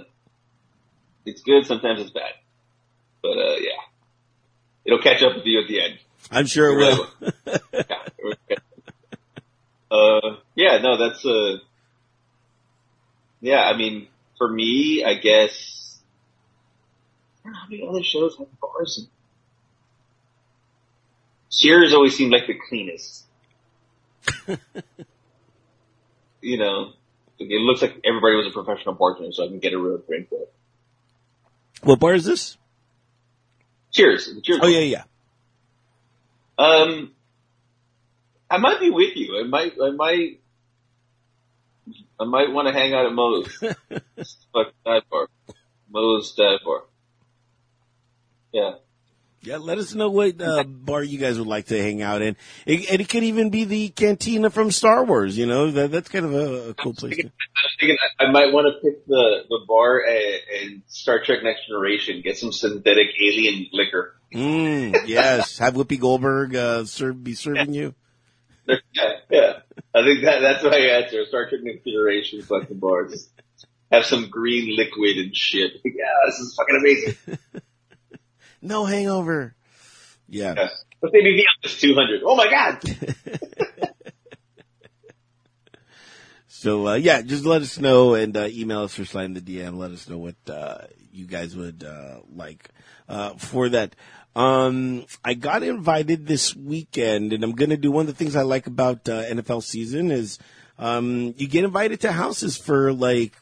[1.26, 2.32] it's good, sometimes it's bad.
[3.22, 3.82] But, uh, yeah.
[4.84, 5.98] It'll catch up with you at the end.
[6.30, 7.06] I'm sure it will.
[7.72, 7.96] Yeah.
[9.90, 11.56] uh, yeah, no, that's, uh,
[13.40, 14.06] yeah, I mean,
[14.38, 15.98] for me, I guess,
[17.44, 19.08] I don't know how many other shows have bars in
[21.60, 23.24] Cheers always seemed like the cleanest.
[26.40, 26.92] you know,
[27.38, 30.28] it looks like everybody was a professional bartender, so I can get a real drink.
[30.30, 30.50] But
[31.82, 32.56] What bar is this?
[33.92, 34.60] cheers, cheers.
[34.62, 35.02] Oh yeah, yeah.
[36.56, 37.12] Um,
[38.50, 39.38] I might be with you.
[39.38, 40.40] I might, I might,
[42.18, 43.54] I might want to hang out at Moe's.
[43.58, 45.28] Fuck dive bar.
[45.90, 46.84] Moe's dive bar.
[48.50, 48.76] Yeah.
[49.42, 52.36] Yeah, let us know what uh, bar you guys would like to hang out in.
[52.66, 55.38] It, and it could even be the cantina from Star Wars.
[55.38, 57.16] You know, that, that's kind of a, a cool place.
[57.16, 57.32] Was
[57.78, 62.36] thinking I might want to pick the, the bar at Star Trek Next Generation, get
[62.36, 64.14] some synthetic alien liquor.
[64.34, 67.94] mm, yes, have Whoopi Goldberg uh, serve be serving you.
[68.66, 68.76] Yeah,
[69.30, 69.52] yeah.
[69.94, 71.24] I think that, that's my answer.
[71.24, 73.28] Star Trek Next Generation collecting bars.
[73.90, 75.72] Have some green liquid and shit.
[75.84, 77.38] Yeah, this is fucking amazing.
[78.62, 79.54] No hangover.
[80.28, 80.54] Yeah.
[80.56, 80.68] Yeah.
[81.00, 82.20] What's ABV on this 200?
[82.24, 82.80] Oh my god!
[86.60, 89.40] So uh, yeah, just let us know and uh, email us or slide in the
[89.40, 89.78] DM.
[89.78, 92.68] Let us know what uh, you guys would uh, like
[93.08, 93.96] uh, for that.
[94.36, 98.36] Um, I got invited this weekend, and I'm going to do one of the things
[98.36, 100.38] I like about uh, NFL season is
[100.78, 103.32] um, you get invited to houses for like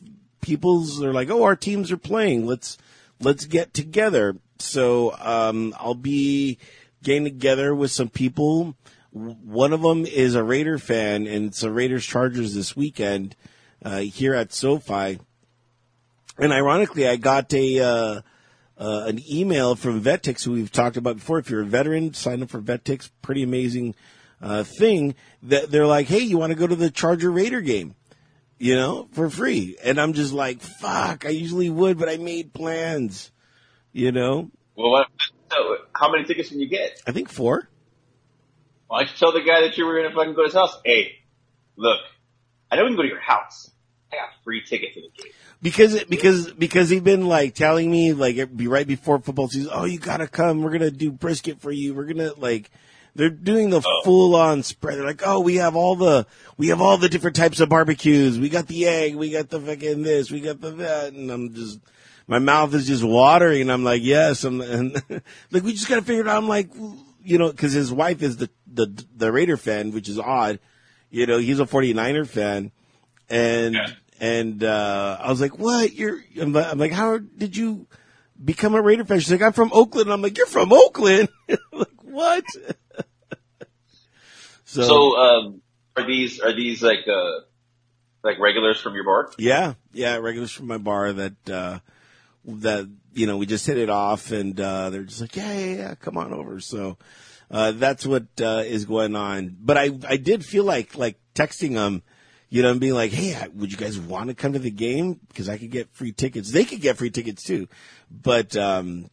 [0.40, 1.00] people's.
[1.00, 2.46] They're like, oh, our teams are playing.
[2.46, 2.78] Let's
[3.20, 4.36] let's get together.
[4.60, 6.58] So um, I'll be
[7.02, 8.76] getting together with some people.
[9.10, 13.36] One of them is a Raider fan, and it's a Raiders Chargers this weekend
[13.84, 15.18] uh, here at SoFi.
[16.38, 18.20] And ironically, I got a uh,
[18.78, 21.38] uh, an email from Vet Tix, who we've talked about before.
[21.38, 23.10] If you're a veteran, sign up for Vet Tix.
[23.22, 23.94] Pretty amazing
[24.40, 25.14] uh, thing.
[25.42, 27.94] That they're like, hey, you want to go to the Charger Raider game?
[28.58, 29.76] You know, for free.
[29.82, 31.26] And I'm just like, fuck.
[31.26, 33.30] I usually would, but I made plans.
[33.92, 34.50] You know.
[34.76, 35.06] Well, what,
[35.50, 37.02] so how many tickets can you get?
[37.06, 37.68] I think four.
[38.86, 40.76] Why don't you tell the guy that you were gonna fucking go to his house?
[40.84, 41.12] Hey,
[41.76, 42.00] look,
[42.70, 43.70] I know we can go to your house.
[44.12, 45.32] I got free tickets to the game.
[45.60, 49.70] Because because because he'd been like telling me like it'd be right before football season.
[49.74, 50.62] Oh, you gotta come.
[50.62, 51.94] We're gonna do brisket for you.
[51.94, 52.70] We're gonna like
[53.14, 54.02] they're doing the Oh.
[54.04, 54.96] full on spread.
[54.98, 56.26] They're like, oh, we have all the
[56.56, 58.38] we have all the different types of barbecues.
[58.38, 59.16] We got the egg.
[59.16, 60.30] We got the fucking this.
[60.30, 61.12] We got the that.
[61.12, 61.80] And I'm just
[62.28, 63.62] my mouth is just watering.
[63.62, 64.44] And I'm like, yes.
[64.44, 64.92] I'm, and
[65.50, 66.36] like we just gotta figure it out.
[66.36, 66.70] I'm like,
[67.24, 70.60] you know, because his wife is the the the Raider fan, which is odd.
[71.10, 72.70] You know, he's a 49er fan
[73.30, 73.86] and Yeah.
[74.20, 75.92] and uh, I was like, "What?
[75.94, 77.86] You're?" I'm like, "How did you
[78.42, 81.28] become a Raider fan?" She's like, "I'm from Oakland." I'm like, "You're from Oakland?"
[81.72, 82.44] like, what?
[84.64, 85.62] so, So, um,
[85.96, 87.40] are these are these like uh
[88.22, 89.30] like regulars from your bar?
[89.38, 91.78] yeah, yeah, regulars from my bar that uh,
[92.48, 95.74] that you know we just hit it off, and uh, they're just like, "Yeah, yeah,
[95.76, 96.98] yeah, come on over." So.
[97.50, 99.56] Uh, that's what uh, is going on.
[99.58, 102.02] But I, I did feel like like texting them,
[102.50, 105.18] you know, and being like, "Hey, would you guys want to come to the game?
[105.28, 106.52] Because I could get free tickets.
[106.52, 107.66] They could get free tickets too."
[108.10, 109.08] But um,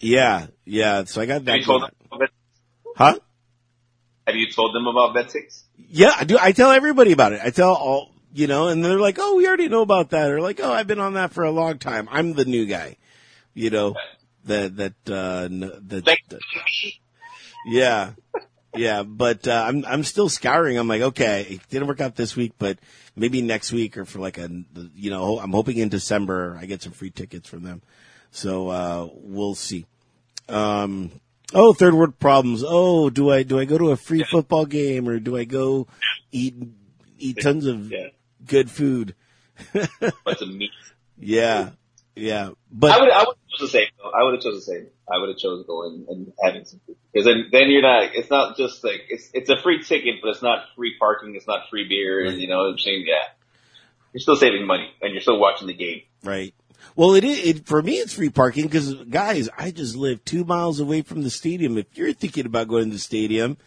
[0.00, 1.04] yeah, yeah.
[1.04, 1.56] So I got Have that.
[1.60, 1.90] you told them?
[2.12, 2.28] About,
[2.94, 3.18] Huh?
[4.26, 5.62] have you told them about Vet Tix?
[5.78, 6.36] Yeah, I do.
[6.38, 7.40] I tell everybody about it.
[7.42, 10.40] I tell all, you know, and they're like, "Oh, we already know about that," or
[10.40, 12.96] like, "Oh, I've been on that for a long time." I'm the new guy,
[13.54, 13.94] you know.
[14.44, 16.40] That that uh, that, that
[17.66, 18.12] Yeah.
[18.76, 20.76] Yeah, but uh, I'm I'm still scouring.
[20.76, 22.78] I'm like, okay, it didn't work out this week, but
[23.16, 24.50] maybe next week or for like a
[24.94, 27.80] you know, I'm hoping in December I get some free tickets from them.
[28.30, 29.86] So uh we'll see.
[30.48, 31.10] Um
[31.54, 32.62] oh, third world problems.
[32.66, 35.86] Oh, do I do I go to a free football game or do I go
[36.30, 36.54] eat
[37.18, 38.08] eat tons of Yeah,
[38.44, 39.14] good food?
[39.72, 40.70] but some meat.
[41.18, 41.70] Yeah.
[42.14, 42.50] Yeah.
[42.70, 43.88] But I would I would choose the same.
[43.98, 44.10] though.
[44.10, 44.86] I would have chosen the same.
[45.08, 48.14] I would have chosen going and having some food because then then you're not.
[48.14, 51.34] It's not just like it's it's a free ticket, but it's not free parking.
[51.36, 53.04] It's not free beer, and you know what I'm saying.
[53.06, 53.22] Yeah,
[54.12, 56.00] you're still saving money and you're still watching the game.
[56.24, 56.54] Right.
[56.94, 57.96] Well, it is it, for me.
[57.96, 61.76] It's free parking because, guys, I just live two miles away from the stadium.
[61.76, 63.58] If you're thinking about going to the stadium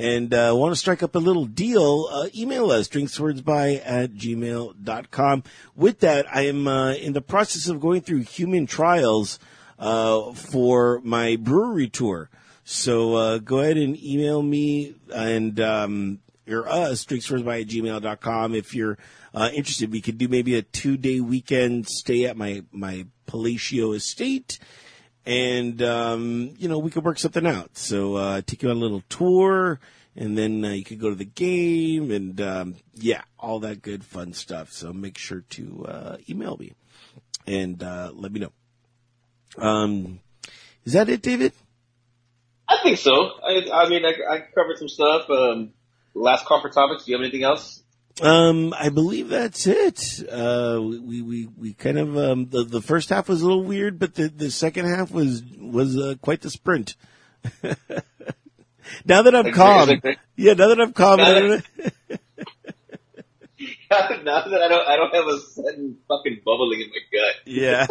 [0.00, 5.42] and uh, want to strike up a little deal, uh, email us drinkswordsby at gmail.com.
[5.76, 9.38] With that, I am uh, in the process of going through human trials
[9.78, 12.30] uh, for my brewery tour.
[12.64, 18.54] So uh, go ahead and email me and um, or us, drinkswordsby at gmail.com.
[18.54, 18.96] If you're
[19.34, 23.92] uh, interested, we could do maybe a two day weekend stay at my, my Palacio
[23.92, 24.58] estate.
[25.26, 27.76] And, um, you know, we could work something out.
[27.76, 29.78] So, uh, take you on a little tour
[30.16, 34.04] and then uh, you could go to the game and, um, yeah, all that good
[34.04, 34.72] fun stuff.
[34.72, 36.72] So make sure to, uh, email me
[37.46, 38.52] and, uh, let me know.
[39.58, 40.20] Um,
[40.84, 41.52] is that it, David?
[42.70, 43.12] I think so.
[43.42, 45.28] I I mean I, I covered some stuff.
[45.28, 45.72] Um,
[46.14, 47.04] last conference topics.
[47.04, 47.82] Do you have anything else?
[48.22, 50.22] Um, I believe that's it.
[50.30, 53.98] Uh, we, we, we kind of, um, the, the first half was a little weird,
[53.98, 56.96] but the, the second half was, was, uh, quite the sprint.
[57.62, 59.88] now that I'm calm.
[59.88, 61.16] like- Yeah, now that I'm calm.
[61.18, 61.64] Now that-
[63.90, 67.34] now that I don't I don't have a sudden fucking bubbling in my gut.
[67.46, 67.86] yeah.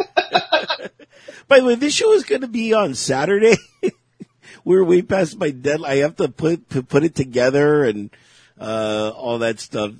[1.48, 3.56] By the way, this show is going to be on Saturday.
[4.64, 5.90] We're way past my deadline.
[5.90, 8.10] I have to put, to put it together and,
[8.60, 9.92] uh, all that stuff.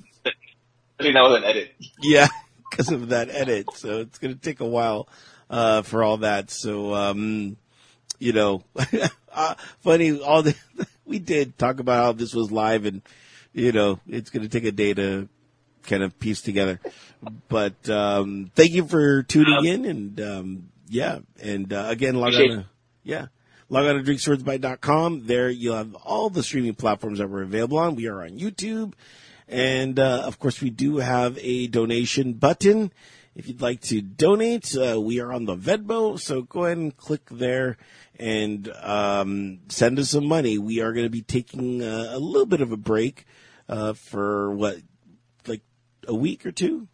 [1.01, 1.73] I think that was an edit.
[1.99, 2.27] Yeah,
[2.69, 3.67] because of that edit.
[3.75, 5.09] So it's going to take a while
[5.49, 6.51] uh, for all that.
[6.51, 7.57] So, um,
[8.19, 8.63] you know,
[9.33, 10.19] uh, funny.
[10.19, 10.55] All the
[11.05, 13.01] we did talk about how this was live, and
[13.51, 15.27] you know, it's going to take a day to
[15.83, 16.79] kind of piece together.
[17.49, 22.39] But um, thank you for tuning in, and um, yeah, and uh, again, log on.
[22.41, 22.65] To,
[23.03, 23.27] yeah.
[23.69, 25.27] Log on to drinkswordsby.com.
[25.27, 27.95] There you'll have all the streaming platforms that we're available on.
[27.95, 28.91] We are on YouTube.
[29.51, 32.91] And, uh, of course, we do have a donation button.
[33.35, 36.19] If you'd like to donate, uh, we are on the Venmo.
[36.19, 37.77] So go ahead and click there
[38.17, 40.57] and, um, send us some money.
[40.57, 43.25] We are going to be taking uh, a little bit of a break,
[43.67, 44.77] uh, for what,
[45.47, 45.61] like
[46.07, 46.87] a week or two?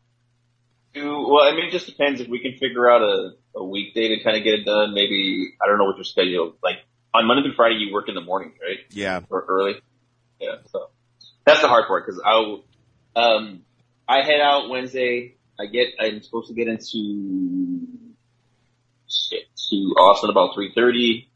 [0.95, 4.23] Well, I mean, it just depends if we can figure out a, a weekday to
[4.23, 4.95] kind of get it done.
[4.95, 6.77] Maybe I don't know what your schedule like.
[7.13, 8.79] On Monday through Friday, you work in the morning, right?
[8.89, 9.21] Yeah.
[9.29, 9.75] Or early.
[10.39, 10.55] Yeah.
[10.71, 10.89] So
[11.47, 12.63] that's the hard part because I'll
[13.15, 13.61] um
[14.07, 15.35] I head out Wednesday.
[15.59, 17.87] I get I'm supposed to get into
[19.69, 21.29] to Austin about three thirty.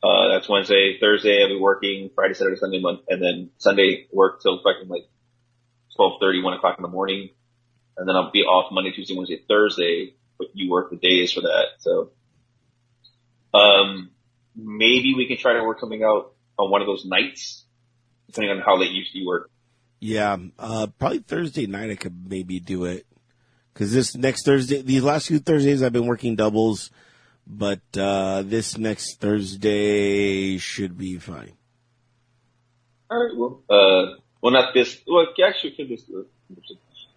[0.00, 0.98] Uh, that's Wednesday.
[1.00, 2.10] Thursday I'll be working.
[2.14, 5.08] Friday, Saturday, Sunday, month, and then Sunday work till fucking like
[5.96, 7.30] twelve thirty, one o'clock in the morning,
[7.96, 10.14] and then I'll be off Monday, Tuesday, Wednesday, Thursday.
[10.38, 12.12] But you work the days for that, so
[13.52, 14.10] um,
[14.54, 17.64] maybe we can try to work something out on one of those nights,
[18.28, 19.50] depending on how late you you work.
[20.00, 23.04] Yeah, uh, probably Thursday night I could maybe do it.
[23.74, 26.90] Cause this next Thursday, these last few Thursdays I've been working doubles,
[27.46, 31.52] but, uh, this next Thursday should be fine.
[33.10, 33.36] All right.
[33.36, 35.00] Well, uh, well, not this.
[35.06, 36.04] Well, actually, can this.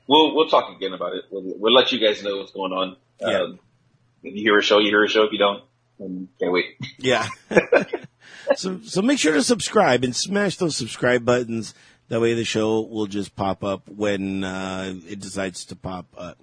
[0.07, 1.25] We'll we'll talk again about it.
[1.29, 2.95] We'll, we'll let you guys know what's going on.
[3.19, 3.41] Yeah.
[3.41, 3.59] Um,
[4.23, 5.23] if you hear a show, you hear a show.
[5.23, 5.63] If you don't,
[6.39, 6.77] can't wait.
[6.97, 7.27] Yeah.
[8.55, 11.73] so, so make sure to subscribe and smash those subscribe buttons.
[12.09, 16.37] That way the show will just pop up when, uh, it decides to pop up.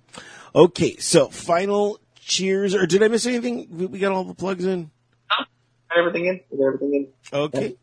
[0.55, 0.97] Okay.
[0.97, 3.69] So final cheers, or did I miss anything?
[3.71, 4.91] We, we got all the plugs in.
[5.29, 6.41] Got everything in.
[6.57, 7.39] Got everything in.
[7.39, 7.77] Okay.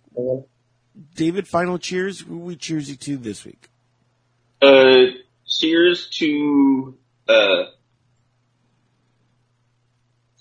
[1.16, 2.22] David, final cheers.
[2.22, 3.70] Who we cheers you to this week?
[4.62, 5.08] Uh,
[5.46, 6.98] cheers to
[7.28, 7.66] uh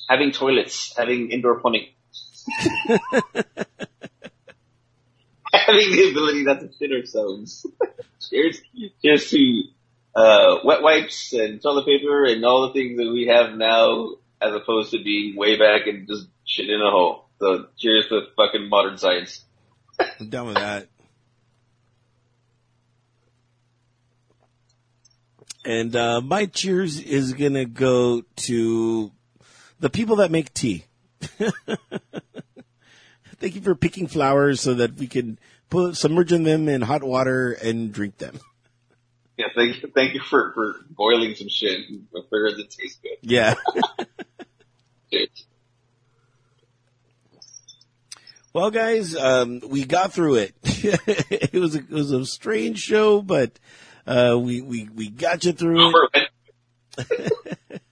[0.09, 1.89] having toilets, having indoor plumbing,
[5.67, 7.67] having the ability not to shit ourselves.
[8.31, 8.61] cheers,
[9.03, 9.63] cheers to
[10.15, 14.55] uh wet wipes and toilet paper and all the things that we have now, as
[14.55, 17.29] opposed to being way back and just shit in a hole.
[17.41, 19.45] So cheers to fucking modern science.
[20.21, 20.89] I'm done with that.
[25.65, 29.11] And uh, my cheers is gonna go to
[29.81, 30.85] the people that make tea.
[33.45, 35.39] Thank you for picking flowers so that we can
[35.69, 38.41] put submerging them in hot water and drink them.
[39.37, 41.81] Yeah, thank you, thank you for, for boiling some shit.
[42.17, 43.19] I figured it tastes good.
[43.21, 43.55] Yeah.
[48.55, 50.55] Well, guys, um, we got through it.
[50.63, 53.59] it was a, it was a strange show, but
[54.07, 55.93] uh, we we we got you through
[56.97, 57.81] it.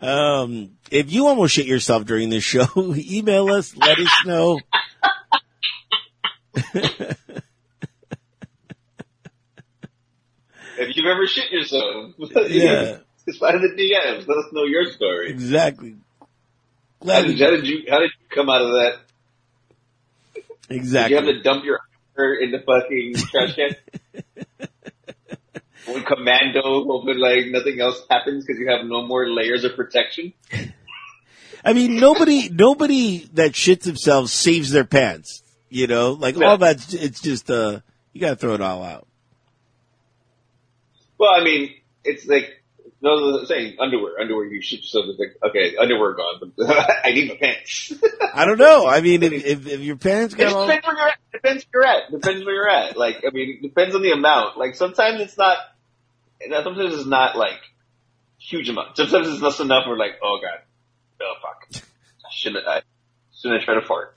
[0.00, 4.60] Um, if you almost shit yourself during this show, email us, let us know.
[10.80, 12.14] If you've ever shit yourself,
[12.48, 12.98] Yeah.
[13.26, 14.26] just find the DMs.
[14.28, 15.30] Let us know your story.
[15.30, 15.96] Exactly.
[17.04, 18.92] How did, how did you how did you come out of that?
[20.68, 21.80] Did you have to dump your
[22.42, 23.76] in the fucking trash can?
[25.88, 30.32] Going commando, hoping like nothing else happens because you have no more layers of protection.
[31.64, 35.42] I mean, nobody, nobody that shits themselves saves their pants.
[35.70, 36.46] You know, like No.
[36.46, 36.92] all that.
[36.94, 37.80] It's just uh,
[38.12, 39.06] you gotta throw it all out.
[41.18, 41.74] Well, I mean,
[42.04, 42.62] it's like
[43.00, 44.18] no, no, saying underwear.
[44.20, 45.06] Underwear, you shit yourself.
[45.08, 46.70] It's like okay, underwear gone, but
[47.04, 47.92] I need my pants.
[48.34, 48.86] I don't know.
[48.86, 51.18] I mean, if if, if your pants got all, depends where you're at.
[51.32, 52.10] Depends where you're at.
[52.10, 52.96] Depends where you're at.
[52.96, 54.58] Like, I mean, it depends on the amount.
[54.58, 55.58] Like, sometimes it's not,
[56.40, 57.60] sometimes it's not like
[58.38, 58.96] huge amount.
[58.96, 59.84] Sometimes it's just enough.
[59.88, 60.60] We're like, oh god,
[61.22, 61.82] oh fuck,
[62.24, 62.82] I shouldn't, I
[63.34, 64.16] shouldn't have tried to fart.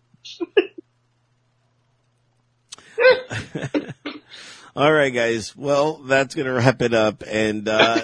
[4.75, 5.55] all right, guys.
[5.55, 7.23] Well, that's gonna wrap it up.
[7.27, 8.01] And uh,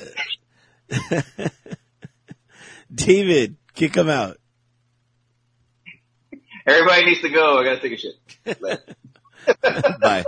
[2.94, 4.38] David, kick him out.
[6.66, 7.58] Everybody needs to go.
[7.58, 8.16] I gotta take a shit.
[10.02, 10.26] Bye.